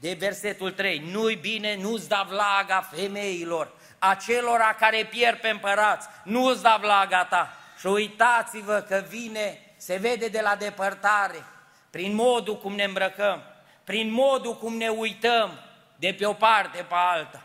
[0.00, 1.02] de versetul 3.
[1.12, 7.56] Nu-i bine, nu-ți da vlaga femeilor, acelora care pierd pe împărați, nu-ți da vlaga ta.
[7.78, 11.44] Și uitați-vă că vine, se vede de la depărtare,
[11.90, 13.42] prin modul cum ne îmbrăcăm,
[13.84, 15.60] prin modul cum ne uităm
[15.96, 17.42] de pe o parte pe alta,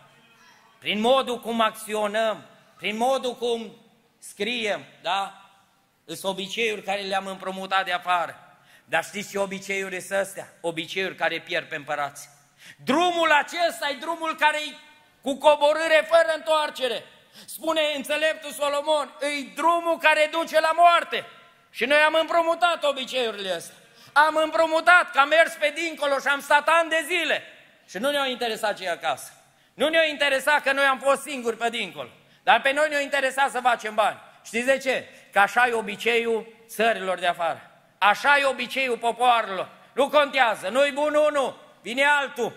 [0.80, 2.46] prin modul cum acționăm,
[2.78, 3.76] prin modul cum
[4.20, 5.50] scriem, da?
[6.06, 8.36] Sunt obiceiuri care le-am împrumutat de afară.
[8.86, 10.48] Dar știți ce obiceiuri sunt astea?
[10.62, 12.30] Obiceiuri care pierd pe împărați.
[12.84, 14.76] Drumul acesta e drumul care e
[15.22, 17.04] cu coborâre fără întoarcere.
[17.46, 21.26] Spune înțeleptul Solomon, e drumul care duce la moarte.
[21.70, 23.76] Și noi am împrumutat obiceiurile astea.
[24.14, 27.44] Am împrumutat, că am mers pe dincolo și am stat ani de zile.
[27.90, 29.32] Și nu ne-au interesat cei acasă.
[29.74, 32.10] Nu ne-au interesat că noi am fost singuri pe dincolo.
[32.44, 34.20] Dar pe noi ne-a interesat să facem bani.
[34.46, 35.08] Știți de ce?
[35.32, 37.72] Că așa e obiceiul țărilor de afară.
[37.98, 39.70] Așa e obiceiul popoarelor.
[39.94, 42.54] Nu contează, nu-i bun unul, vine altul.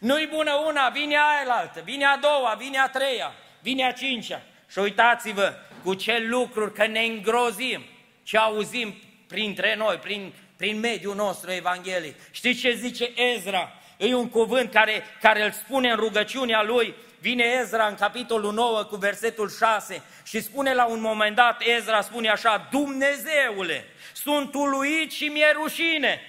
[0.00, 4.42] Nu-i bună una, vine aia altă, vine a doua, vine a treia, vine a cincea.
[4.70, 7.84] Și uitați-vă cu ce lucruri, că ne îngrozim,
[8.22, 8.94] ce auzim
[9.28, 12.14] printre noi, prin, prin mediul nostru evanghelic.
[12.30, 13.72] Știți ce zice Ezra?
[13.96, 18.82] E un cuvânt care, care îl spune în rugăciunea lui, vine Ezra în capitolul 9
[18.82, 25.12] cu versetul 6 și spune la un moment dat, Ezra spune așa, Dumnezeule, sunt uluit
[25.12, 26.20] și mi-e rușine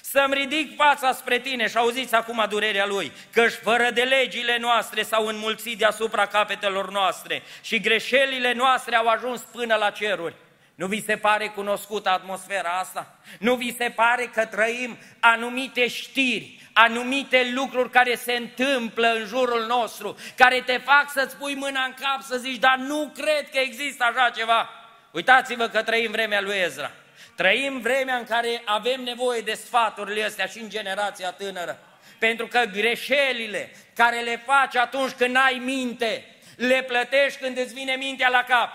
[0.00, 5.02] să-mi ridic fața spre tine și auziți acum durerea lui, căci fără de legile noastre
[5.02, 10.34] s-au înmulțit deasupra capetelor noastre și greșelile noastre au ajuns până la ceruri.
[10.74, 13.18] Nu vi se pare cunoscută atmosfera asta?
[13.38, 19.66] Nu vi se pare că trăim anumite știri, anumite lucruri care se întâmplă în jurul
[19.66, 23.58] nostru, care te fac să-ți pui mâna în cap să zici, dar nu cred că
[23.58, 24.68] există așa ceva.
[25.10, 26.90] Uitați-vă că trăim vremea lui Ezra.
[27.36, 31.78] Trăim vremea în care avem nevoie de sfaturile astea și în generația tânără.
[32.18, 36.24] Pentru că greșelile care le faci atunci când ai minte,
[36.56, 38.70] le plătești când îți vine mintea la cap.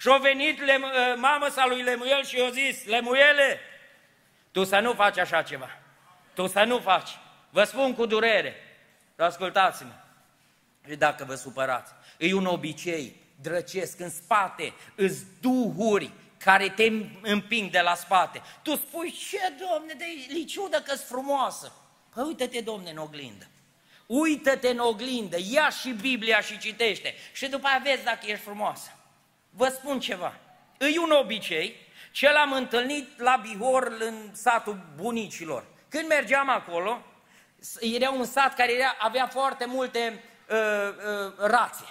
[0.00, 0.78] Și a venit le,
[1.16, 3.60] mamă sa lui Lemuel și i-a zis, Lemuele,
[4.50, 5.78] tu să nu faci așa ceva.
[6.34, 7.10] Tu să nu faci.
[7.50, 8.54] Vă spun cu durere,
[9.16, 9.92] ascultați-mă.
[10.88, 16.10] Și dacă vă supărați, e un obicei drăcesc în spate, îți duhuri
[16.44, 18.42] care te împing de la spate.
[18.62, 21.72] Tu spui, ce domne, de li ciudă că frumoasă.
[22.14, 23.46] Păi uite-te, domne, în oglindă.
[24.06, 27.14] Uită-te în oglindă, ia și Biblia și citește.
[27.32, 28.90] Și după aia vezi dacă ești frumoasă.
[29.50, 30.34] Vă spun ceva.
[30.78, 31.76] E un obicei,
[32.12, 35.64] ce l-am întâlnit la Bihor în satul bunicilor.
[35.88, 37.02] Când mergeam acolo,
[37.80, 41.84] era un sat care era, avea foarte multe uh, uh, rațe.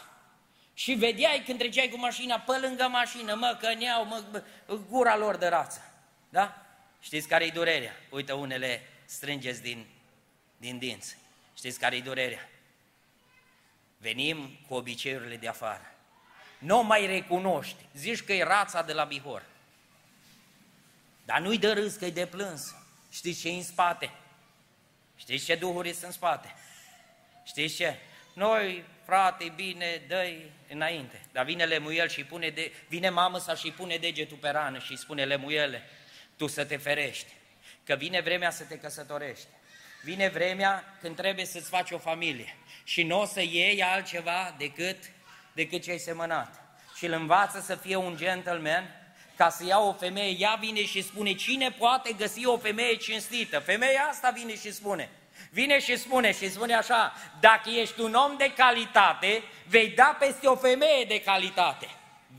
[0.82, 4.44] Și vedeai când treceai cu mașina pe lângă mașină, mă, căneau, mă,
[4.90, 5.94] gura lor de rață.
[6.30, 6.66] Da?
[7.02, 7.96] Știți care-i durerea?
[8.10, 9.86] Uite, unele strângeți din,
[10.58, 11.18] din dinți.
[11.58, 12.50] Știți care-i durerea?
[13.98, 15.96] Venim cu obiceiurile de afară.
[16.58, 17.86] Nu mai recunoști.
[17.94, 19.46] Zici că e rața de la Bihor.
[21.26, 22.76] Dar nu-i de râs, că e de plâns.
[23.12, 24.12] Știți ce în spate?
[25.16, 26.56] Știți ce duhuri sunt în spate?
[27.44, 28.00] Știți ce?
[28.34, 30.32] Noi, frate, bine, dă
[30.70, 31.22] înainte.
[31.32, 34.96] Dar vine Lemuel și pune de, vine mamă sa și pune degetul pe rană și
[34.96, 35.90] spune Lemuele,
[36.38, 37.34] tu să te ferești,
[37.84, 39.48] că vine vremea să te căsătorești.
[40.04, 44.98] Vine vremea când trebuie să-ți faci o familie și nu o să iei altceva decât,
[45.54, 46.62] decât ce ai semănat.
[46.98, 49.02] Și îl învață să fie un gentleman
[49.36, 53.60] ca să ia o femeie, ea vine și spune, cine poate găsi o femeie cinstită?
[53.60, 55.10] Femeia asta vine și spune,
[55.50, 60.48] Vine și spune și spune așa, dacă ești un om de calitate, vei da peste
[60.48, 61.88] o femeie de calitate.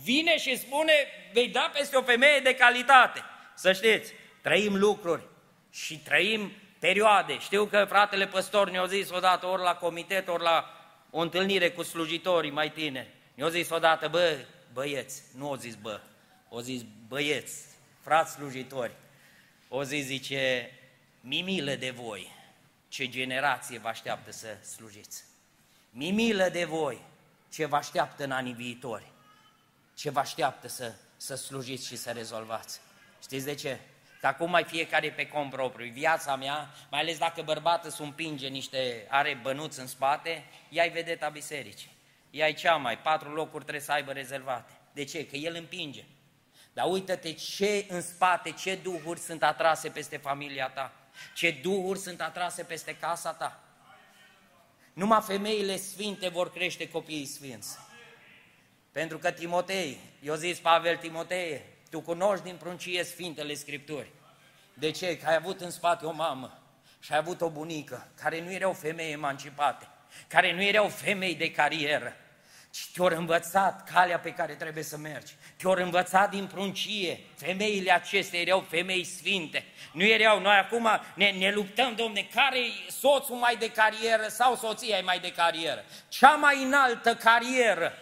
[0.02, 0.92] Vine și spune,
[1.32, 3.22] vei da peste o femeie de calitate.
[3.54, 4.12] Să știți,
[4.42, 5.22] trăim lucruri
[5.70, 7.38] și trăim perioade.
[7.38, 10.76] Știu că fratele păstor ne-a zis odată, ori la comitet, ori la
[11.10, 13.08] o întâlnire cu slujitorii mai tineri.
[13.34, 14.36] Ne-a zis odată, bă,
[14.72, 16.00] băieți, nu o zis bă,
[16.48, 17.64] o zis băieți,
[18.00, 18.92] frați slujitori.
[19.68, 20.70] O zis, zice,
[21.20, 22.30] mimilă de voi,
[22.92, 25.24] ce generație vă așteaptă să slujiți.
[25.90, 27.04] Mimilă de voi,
[27.50, 29.12] ce vă așteaptă în anii viitori.
[29.94, 32.80] Ce vă așteaptă să, să slujiți și să rezolvați.
[33.22, 33.78] Știți de ce?
[34.20, 35.92] Că acum mai fiecare pe cont propriu.
[35.92, 41.28] Viața mea, mai ales dacă bărbatul îți împinge niște, are bănuți în spate, ea-i vedeta
[41.28, 41.90] bisericii.
[42.30, 44.72] Ea-i cea mai, patru locuri trebuie să aibă rezervate.
[44.92, 45.26] De ce?
[45.26, 46.04] Că el împinge.
[46.72, 50.92] Dar uită-te ce în spate, ce duhuri sunt atrase peste familia ta,
[51.34, 53.60] ce duhuri sunt atrase peste casa ta.
[54.92, 57.78] Numai femeile sfinte vor crește copiii sfinți.
[58.92, 64.12] Pentru că Timotei, eu zis Pavel Timotei, tu cunoști din pruncie Sfintele Scripturi.
[64.74, 65.18] De ce?
[65.18, 66.62] Că ai avut în spate o mamă
[67.00, 69.88] și ai avut o bunică care nu erau femei emancipate,
[70.28, 72.16] care nu erau femei de carieră,
[72.72, 75.32] ci te-au învățat calea pe care trebuie să mergi.
[75.56, 77.20] Te-au învățat din pruncie.
[77.36, 79.64] Femeile acestea erau femei sfinte.
[79.92, 84.56] Nu erau, noi acum ne, ne luptăm, domne, care e soțul mai de carieră sau
[84.56, 85.84] soția e mai de carieră?
[86.08, 87.92] Cea mai înaltă carieră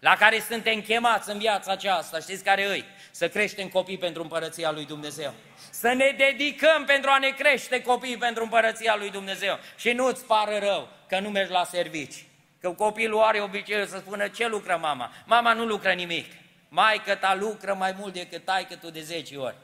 [0.00, 2.84] la care suntem chemați în viața aceasta, știți care îi?
[3.10, 5.34] Să creștem copii pentru împărăția lui Dumnezeu.
[5.70, 9.58] Să ne dedicăm pentru a ne crește copii pentru împărăția lui Dumnezeu.
[9.76, 12.27] Și nu-ți pară rău că nu mergi la servici.
[12.60, 15.12] Că copilul are obiceiul să spună ce lucră mama.
[15.26, 16.32] Mama nu lucră nimic.
[16.68, 19.56] Maică ta lucră mai mult decât taică tu de 10 ori.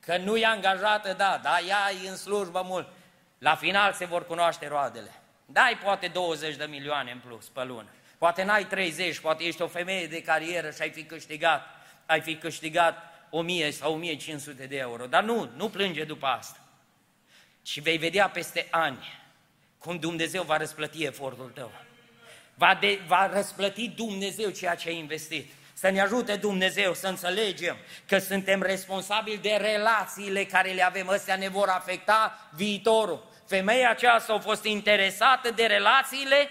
[0.00, 2.88] Că nu e angajată, da, dar ea e în slujbă mult.
[3.38, 5.10] La final se vor cunoaște roadele.
[5.46, 7.88] Dai poate 20 de milioane în plus pe lună.
[8.18, 11.66] Poate n-ai 30, poate ești o femeie de carieră și ai fi câștigat,
[12.06, 15.06] ai fi câștigat 1000 sau 1500 de euro.
[15.06, 16.58] Dar nu, nu plânge după asta.
[17.62, 19.22] Și vei vedea peste ani
[19.78, 21.72] cum Dumnezeu va răsplăti efortul tău.
[22.54, 25.52] Va, de, va răsplăti Dumnezeu ceea ce ai investit.
[25.74, 27.76] Să ne ajute Dumnezeu să înțelegem
[28.08, 31.08] că suntem responsabili de relațiile care le avem.
[31.08, 33.32] Astea ne vor afecta viitorul.
[33.46, 36.48] Femeia aceasta a fost interesată de relațiile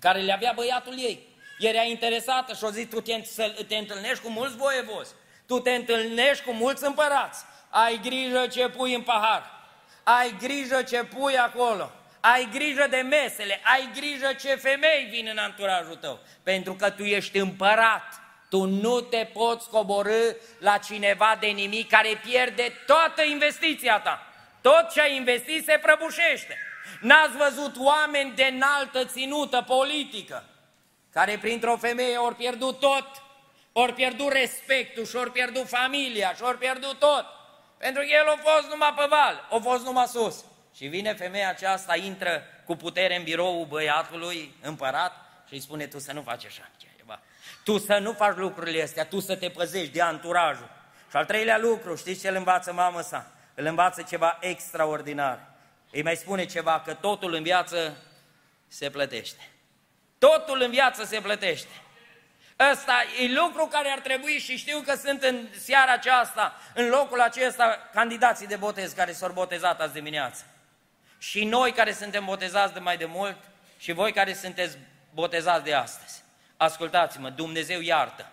[0.00, 1.26] care le avea băiatul ei.
[1.58, 3.22] Era interesată și o zis, tu te,
[3.68, 5.12] te întâlnești cu mulți voievozi,
[5.46, 9.50] tu te întâlnești cu mulți împărați, ai grijă ce pui în pahar,
[10.02, 15.38] ai grijă ce pui acolo, ai grijă de mesele, ai grijă ce femei vin în
[15.38, 18.20] anturajul tău, pentru că tu ești împărat.
[18.50, 24.26] Tu nu te poți coborâ la cineva de nimic care pierde toată investiția ta.
[24.60, 26.58] Tot ce ai investit se prăbușește.
[27.00, 30.44] N-ați văzut oameni de înaltă ținută politică
[31.12, 33.06] care printr-o femeie ori pierdut tot,
[33.72, 37.24] ori pierdut respectul și ori pierdut familia și ori pierdut tot.
[37.78, 40.44] Pentru că el a fost numai pe val, a fost numai sus.
[40.78, 45.12] Și vine femeia aceasta, intră cu putere în biroul băiatului împărat
[45.46, 47.20] și îi spune, tu să nu faci așa ceva.
[47.64, 50.70] Tu să nu faci lucrurile astea, tu să te păzești de anturajul.
[51.10, 53.30] Și al treilea lucru, știți ce îl învață mamă sa?
[53.54, 55.40] Îl învață ceva extraordinar.
[55.90, 57.96] Îi mai spune ceva, că totul în viață
[58.68, 59.48] se plătește.
[60.18, 61.82] Totul în viață se plătește.
[62.72, 67.20] Ăsta e lucru care ar trebui și știu că sunt în seara aceasta, în locul
[67.20, 70.44] acesta, candidații de botez care s-au botezat azi dimineață.
[71.18, 73.36] Și noi care suntem botezați de mai de mult
[73.78, 74.78] și voi care sunteți
[75.14, 76.22] botezați de astăzi.
[76.56, 78.32] Ascultați-mă, Dumnezeu iartă.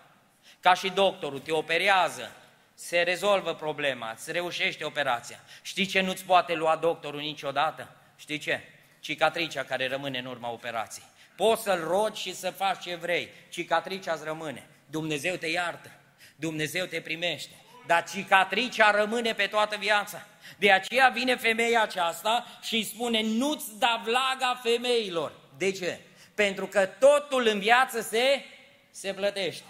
[0.59, 2.31] Ca și doctorul te operează,
[2.73, 5.39] se rezolvă problema, se reușește operația.
[5.61, 7.95] Știi ce nu-ți poate lua doctorul niciodată?
[8.15, 8.61] Știi ce?
[8.99, 11.05] Cicatricea care rămâne în urma operației.
[11.35, 14.67] Poți să-l rogi și să faci ce vrei, cicatricea îți rămâne.
[14.85, 15.91] Dumnezeu te iartă,
[16.35, 17.53] Dumnezeu te primește,
[17.85, 20.21] dar cicatricea rămâne pe toată viața.
[20.57, 25.31] De aceea vine femeia aceasta și îi spune, nu-ți da vlaga femeilor.
[25.57, 25.99] De ce?
[26.35, 28.45] Pentru că totul în viață se,
[28.91, 29.63] se plătește.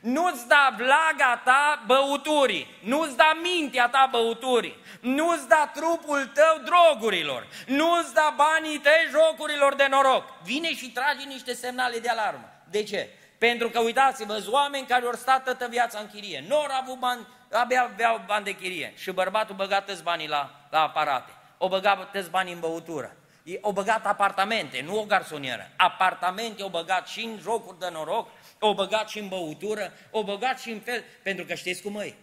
[0.00, 7.46] Nu-ți da vlaga ta băuturii, nu-ți da mintea ta băuturii, nu-ți da trupul tău drogurilor,
[7.66, 10.24] nu-ți da banii tăi jocurilor de noroc.
[10.42, 12.52] Vine și trage niște semnale de alarmă.
[12.70, 13.08] De ce?
[13.38, 17.26] Pentru că uitați-vă, oameni care au stat toată viața în chirie, nu au avut bani,
[17.58, 22.08] abia aveau bani de chirie și bărbatul băga tăți banii la, la aparate, o băga
[22.12, 23.16] tăți banii în băutură.
[23.60, 25.70] O băgat apartamente, nu o garsonieră.
[25.76, 28.28] Apartamente o băgat și în jocuri de noroc,
[28.58, 32.14] o băgat și în băutură, o băgat și în fel, pentru că știți cum e?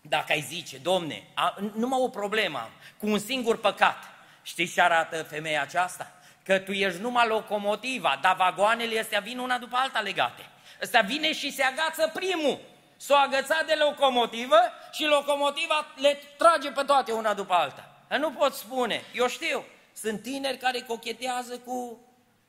[0.00, 4.10] Dacă ai zice, domne, a, numai o problemă cu un singur păcat,
[4.42, 6.12] Știți ce arată femeia aceasta?
[6.44, 10.46] Că tu ești numai locomotiva, dar vagoanele astea vin una după alta legate.
[10.82, 12.58] Ăsta vine și se agață primul.
[13.00, 14.56] S-o agățat de locomotivă
[14.92, 17.88] și locomotiva le trage pe toate una după alta.
[18.18, 21.98] Nu pot spune, eu știu, sunt tineri care cochetează cu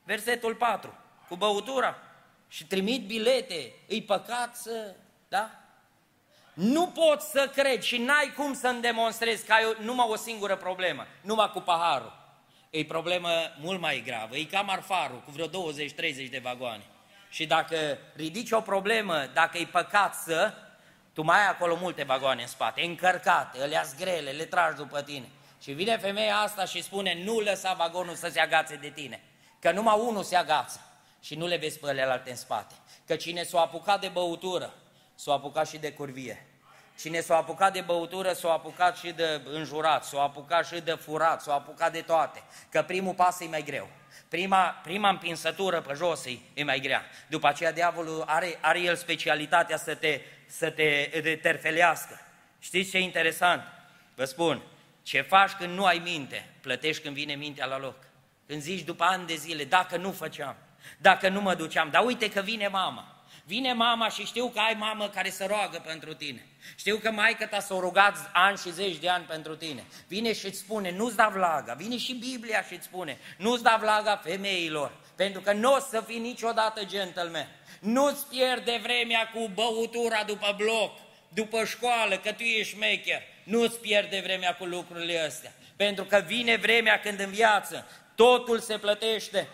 [0.04, 0.94] versetul 4,
[1.28, 1.98] cu băutura
[2.48, 4.96] și trimit bilete, îi păcat să,
[5.28, 5.50] da?
[6.54, 11.08] Nu pot să cred și n-ai cum să-mi demonstrezi că ai numai o singură problemă,
[11.22, 12.20] numai cu paharul.
[12.70, 13.30] E problemă
[13.60, 15.50] mult mai gravă, e ca marfarul, cu vreo 20-30
[16.30, 16.84] de vagoane.
[17.32, 20.54] Și dacă ridici o problemă, dacă e păcat să,
[21.14, 25.30] tu mai ai acolo multe vagoane în spate, încărcate, le grele, le tragi după tine.
[25.62, 29.22] Și vine femeia asta și spune, nu lăsa vagonul să se agațe de tine,
[29.60, 30.80] că numai unul se agață
[31.22, 32.74] și nu le vezi pe alte în spate.
[33.06, 34.74] Că cine s-a apucat de băutură,
[35.16, 36.46] s-a apucat și de curvie.
[37.00, 41.42] Cine s-a apucat de băutură, s-a apucat și de înjurat, s-a apucat și de furat,
[41.42, 42.44] s-a apucat de toate.
[42.70, 43.88] Că primul pas e mai greu.
[44.32, 47.06] Prima, prima împinsătură pe jos e, e mai grea.
[47.28, 52.20] După aceea diavolul are, are el specialitatea să te, să te, te terfelească.
[52.60, 53.64] Știți ce e interesant?
[54.16, 54.62] Vă spun,
[55.04, 57.96] ce faci când nu ai minte, plătești când vine mintea la loc.
[58.48, 60.56] Când zici după ani de zile, dacă nu făceam,
[60.98, 63.21] dacă nu mă duceam, dar uite că vine mama.
[63.52, 66.46] Vine mama și știu că ai mamă care să roagă pentru tine.
[66.76, 69.84] Știu că maica ta s-a rugat ani și zeci de ani pentru tine.
[70.08, 71.74] Vine și îți spune, nu-ți da vlaga.
[71.74, 74.92] Vine și Biblia și îți spune, nu-ți da vlaga femeilor.
[75.16, 77.48] Pentru că nu o să fii niciodată gentleman.
[77.80, 80.98] Nu-ți pierde vremea cu băutura după bloc,
[81.30, 83.22] după școală, că tu ești mecher.
[83.44, 85.54] Nu-ți pierde vremea cu lucrurile astea.
[85.76, 89.48] Pentru că vine vremea când în viață totul se plătește.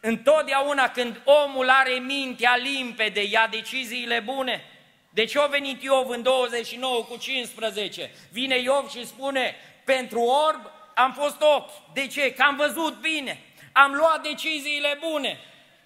[0.00, 4.64] Întotdeauna când omul are mintea limpede, ia deciziile bune.
[5.10, 8.10] De ce a venit Iov în 29 cu 15?
[8.32, 11.92] Vine Iov și spune, pentru orb am fost ochi.
[11.92, 12.32] De ce?
[12.32, 13.40] Că am văzut bine.
[13.72, 15.38] Am luat deciziile bune.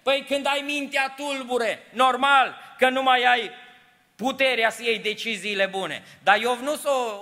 [0.03, 3.51] Păi când ai mintea tulbure, normal că nu mai ai
[4.15, 6.03] puterea să iei deciziile bune.
[6.23, 7.19] Dar Iov nu s-o,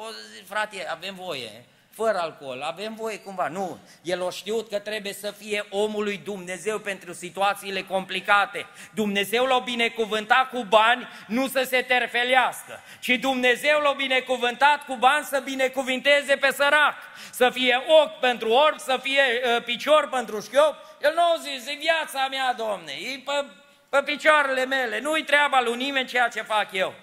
[0.48, 1.66] frate, avem voie,
[2.00, 3.48] fără alcool, avem voie cumva.
[3.48, 8.66] Nu, el a știut că trebuie să fie omul lui Dumnezeu pentru situațiile complicate.
[8.94, 15.26] Dumnezeu l-a binecuvântat cu bani, nu să se terfelească, ci Dumnezeu l-a binecuvântat cu bani
[15.26, 16.96] să binecuvinteze pe sărac,
[17.32, 20.76] să fie ochi pentru orb, să fie uh, picior pentru șchiop.
[21.02, 23.46] El nu a zis, e viața mea, domne, e pe,
[23.90, 26.94] pe picioarele mele, nu-i treaba lui nimeni ceea ce fac eu.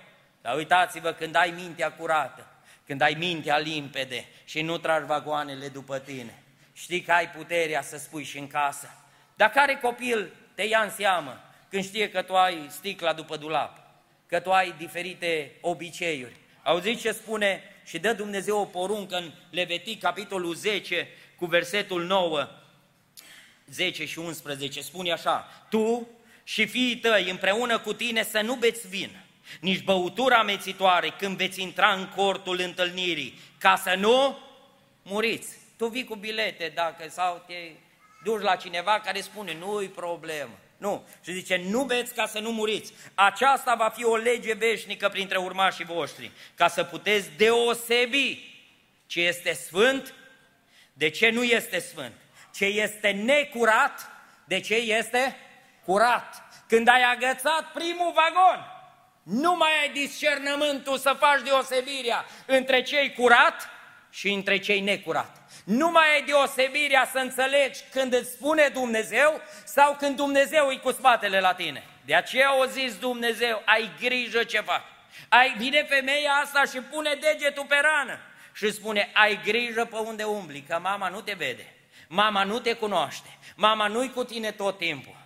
[0.42, 2.46] Dar uitați-vă când ai mintea curată,
[2.86, 6.42] când ai mintea limpede și nu tragi vagoanele după tine.
[6.72, 8.90] Știi că ai puterea să spui și în casă.
[9.34, 13.78] Dar care copil te ia în seamă când știe că tu ai sticla după dulap,
[14.26, 16.36] că tu ai diferite obiceiuri?
[16.62, 22.48] Auziți ce spune și dă Dumnezeu o poruncă în Levitic, capitolul 10, cu versetul 9,
[23.66, 26.08] 10 și 11, spune așa, Tu
[26.44, 29.25] și fiii tăi împreună cu tine să nu beți vin,
[29.60, 34.38] nici băutura amețitoare când veți intra în cortul întâlnirii, ca să nu
[35.02, 35.56] muriți.
[35.76, 37.54] Tu vii cu bilete dacă sau te
[38.24, 40.58] duci la cineva care spune nu-i problemă.
[40.76, 41.08] Nu.
[41.24, 42.92] Și zice, nu beți ca să nu muriți.
[43.14, 48.54] Aceasta va fi o lege veșnică printre urmașii voștri, ca să puteți deosebi
[49.06, 50.14] ce este sfânt
[50.92, 52.12] de ce nu este sfânt.
[52.54, 54.10] Ce este necurat
[54.44, 55.36] de ce este
[55.84, 56.42] curat.
[56.68, 58.75] Când ai agățat primul vagon,
[59.26, 63.68] nu mai ai discernământul să faci deosebirea între cei curat
[64.10, 65.42] și între cei necurat.
[65.64, 70.92] Nu mai ai deosebirea să înțelegi când îți spune Dumnezeu sau când Dumnezeu e cu
[70.92, 71.84] spatele la tine.
[72.04, 74.82] De aceea o zis Dumnezeu, ai grijă ce faci.
[75.28, 78.18] Ai, vine femeia asta și pune degetul pe rană
[78.52, 81.74] și spune, ai grijă pe unde umbli, că mama nu te vede,
[82.08, 85.16] mama nu te cunoaște, mama nu-i cu tine tot timpul.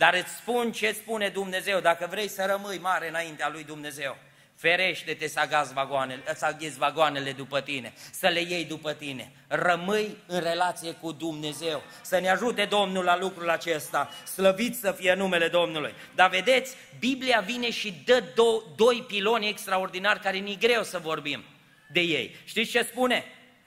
[0.00, 4.16] Dar îți spun ce spune Dumnezeu, dacă vrei să rămâi mare înaintea lui Dumnezeu,
[4.56, 9.32] ferește-te să agați vagoanele, să aghezi vagoanele după tine, să le iei după tine.
[9.48, 11.82] Rămâi în relație cu Dumnezeu.
[12.02, 14.10] Să ne ajute Domnul la lucrul acesta.
[14.34, 15.94] Slăvit să fie numele Domnului.
[16.14, 21.44] Dar vedeți, Biblia vine și dă do- doi piloni extraordinari care ni greu să vorbim
[21.92, 22.36] de ei.
[22.44, 23.24] Știți ce spune?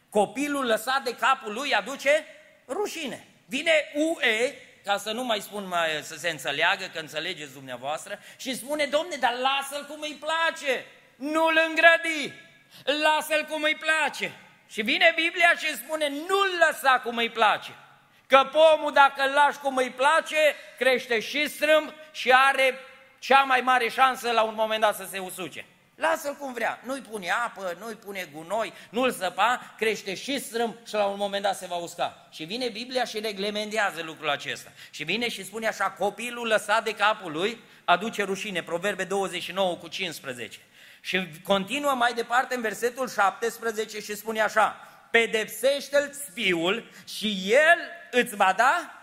[0.10, 2.26] Copilul lăsat de capul lui aduce
[2.68, 3.28] rușine.
[3.46, 4.54] Vine UE
[4.84, 9.16] ca să nu mai spun mai, să se înțeleagă, că înțelegeți dumneavoastră, și spune, domne,
[9.16, 12.34] dar lasă-l cum îi place, nu-l îngrădi,
[12.84, 14.32] lasă-l cum îi place.
[14.68, 17.76] Și vine Biblia și spune, nu-l lăsa cum îi place.
[18.28, 22.80] Că pomul, dacă îl lași cum îi place, crește și strâmb și are
[23.20, 25.66] cea mai mare șansă la un moment dat să se usuce.
[25.96, 26.82] Lasă-l cum vrea.
[26.86, 31.44] Nu-i pune apă, nu-i pune gunoi, nu-l săpa, crește și strâm și la un moment
[31.44, 32.28] dat se va usca.
[32.32, 34.72] Și vine Biblia și reglementează lucrul acesta.
[34.90, 38.64] Și vine și spune așa, copilul lăsat de capul lui aduce rușine.
[38.64, 40.60] Proverbe 29 cu 15.
[41.02, 44.78] Și continuă mai departe în versetul 17 și spune așa,
[45.12, 47.78] pedepsește-l fiul și el
[48.12, 48.94] îți va da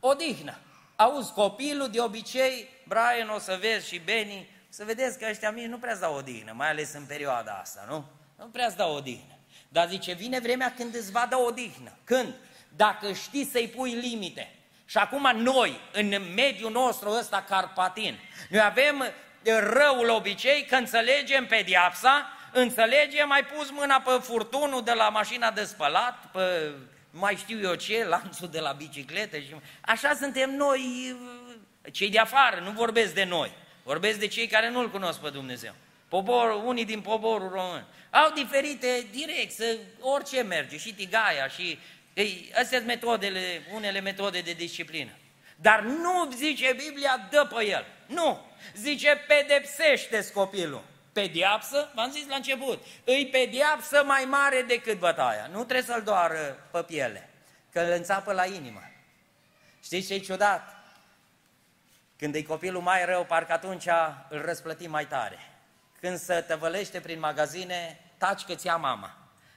[0.00, 0.58] odihnă.
[0.96, 5.66] Auzi, copilul de obicei, Brian o să vezi și Benny, să vedeți că ăștia mici
[5.66, 8.04] nu prea dau odihnă, mai ales în perioada asta, nu?
[8.38, 9.38] Nu prea dau odihnă.
[9.68, 11.92] Dar zice, vine vremea când îți va da odihnă.
[12.04, 12.34] Când?
[12.76, 14.54] Dacă știi să-i pui limite.
[14.84, 18.18] Și acum noi, în mediul nostru ăsta carpatin,
[18.50, 19.04] noi avem
[19.60, 25.64] răul obicei că înțelegem pediapsa, înțelegem, ai pus mâna pe furtunul de la mașina de
[25.64, 26.72] spălat, pe
[27.10, 31.16] mai știu eu ce, lanțul de la bicicletă și așa suntem noi,
[31.90, 33.60] cei de afară, nu vorbesc de noi.
[33.82, 35.74] Vorbesc de cei care nu-L cunosc pe Dumnezeu.
[36.08, 37.84] Pobor, unii din poporul român.
[38.10, 41.78] Au diferite direcții, orice merge, și tigaia, și...
[42.14, 45.10] Ei, astea sunt metodele, unele metode de disciplină.
[45.56, 47.86] Dar nu zice Biblia, dă pe el.
[48.06, 48.40] Nu.
[48.74, 50.84] Zice, pedepsește copilul.
[51.12, 55.46] Pediapsă, v-am zis la început, îi pediapsă mai mare decât bătaia.
[55.46, 57.28] Nu trebuie să-l doară pe piele,
[57.72, 58.90] că îl înțapă la inimă.
[59.84, 60.81] Știți ce e ciudat?
[62.22, 63.86] Când e copilul mai rău, parcă atunci
[64.28, 65.38] îl răsplătim mai tare.
[66.00, 69.16] Când se tăvălește prin magazine, taci că ți-a mama,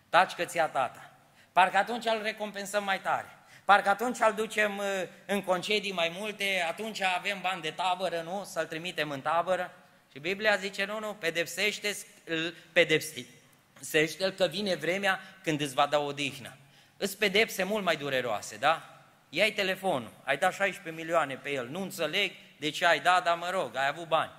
[0.10, 1.12] taci că ți-a tata.
[1.52, 3.38] Parcă atunci îl recompensăm mai tare.
[3.66, 4.86] Parcă atunci îl ducem uh,
[5.26, 8.44] în concedii mai multe, atunci avem bani de tabără, nu?
[8.46, 9.74] Să-l trimitem în tabără.
[10.12, 16.58] Și Biblia zice, nu, nu, pedepsește-l, pedepsește-l că vine vremea când îți va da odihnă.
[16.98, 18.90] Îți pedepse mult mai dureroase, da?
[19.30, 23.38] Iai telefonul, ai dat 16 milioane pe el, nu înțeleg, de ce ai dat, dar
[23.38, 24.32] mă rog, ai avut bani.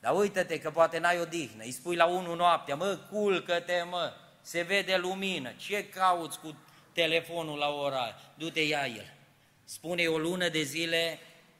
[0.00, 4.62] Dar uită-te că poate n-ai odihnă, îi spui la unul noaptea, mă, culcă-te, mă, se
[4.62, 6.56] vede lumină, ce cauți cu
[6.92, 8.16] telefonul la ora aia?
[8.34, 9.12] Du-te, ia el.
[9.64, 11.18] spune o lună de zile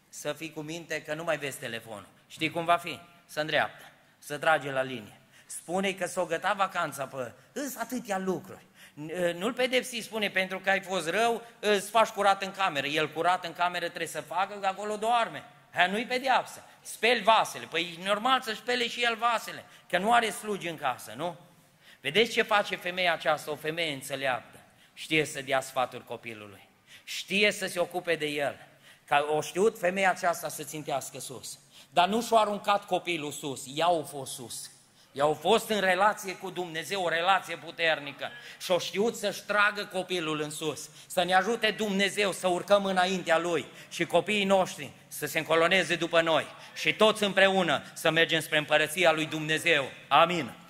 [0.09, 2.07] să fii cu minte că nu mai vezi telefonul.
[2.27, 3.01] Știi cum va fi?
[3.27, 3.85] Să îndreaptă,
[4.19, 5.21] să trage la linie.
[5.47, 7.33] Spune că s-o găta vacanța pe...
[7.53, 8.65] Îs atâtea lucruri.
[9.35, 12.87] Nu-l pedepsi, spune, pentru că ai fost rău, îți faci curat în cameră.
[12.87, 15.45] El curat în cameră trebuie să facă, că acolo doarme.
[15.77, 16.63] Aia nu-i pedeapsă.
[16.81, 17.67] Speli vasele.
[17.71, 21.37] Păi e normal să spele și el vasele, că nu are slugi în casă, nu?
[22.01, 24.59] Vedeți ce face femeia aceasta, o femeie înțeleaptă?
[24.95, 26.69] Știe să dea sfaturi copilului.
[27.05, 28.67] Știe să se ocupe de el.
[29.05, 31.59] Ca o știut femeia aceasta să țintească sus.
[31.91, 34.71] Dar nu și-a aruncat copilul sus, ea au fost sus.
[35.17, 39.89] Ea au fost în relație cu Dumnezeu, o relație puternică și au știut să-și tragă
[39.93, 45.27] copilul în sus, să ne ajute Dumnezeu să urcăm înaintea Lui și copiii noștri să
[45.27, 49.85] se încoloneze după noi și toți împreună să mergem spre împărăția Lui Dumnezeu.
[50.09, 50.66] Amin.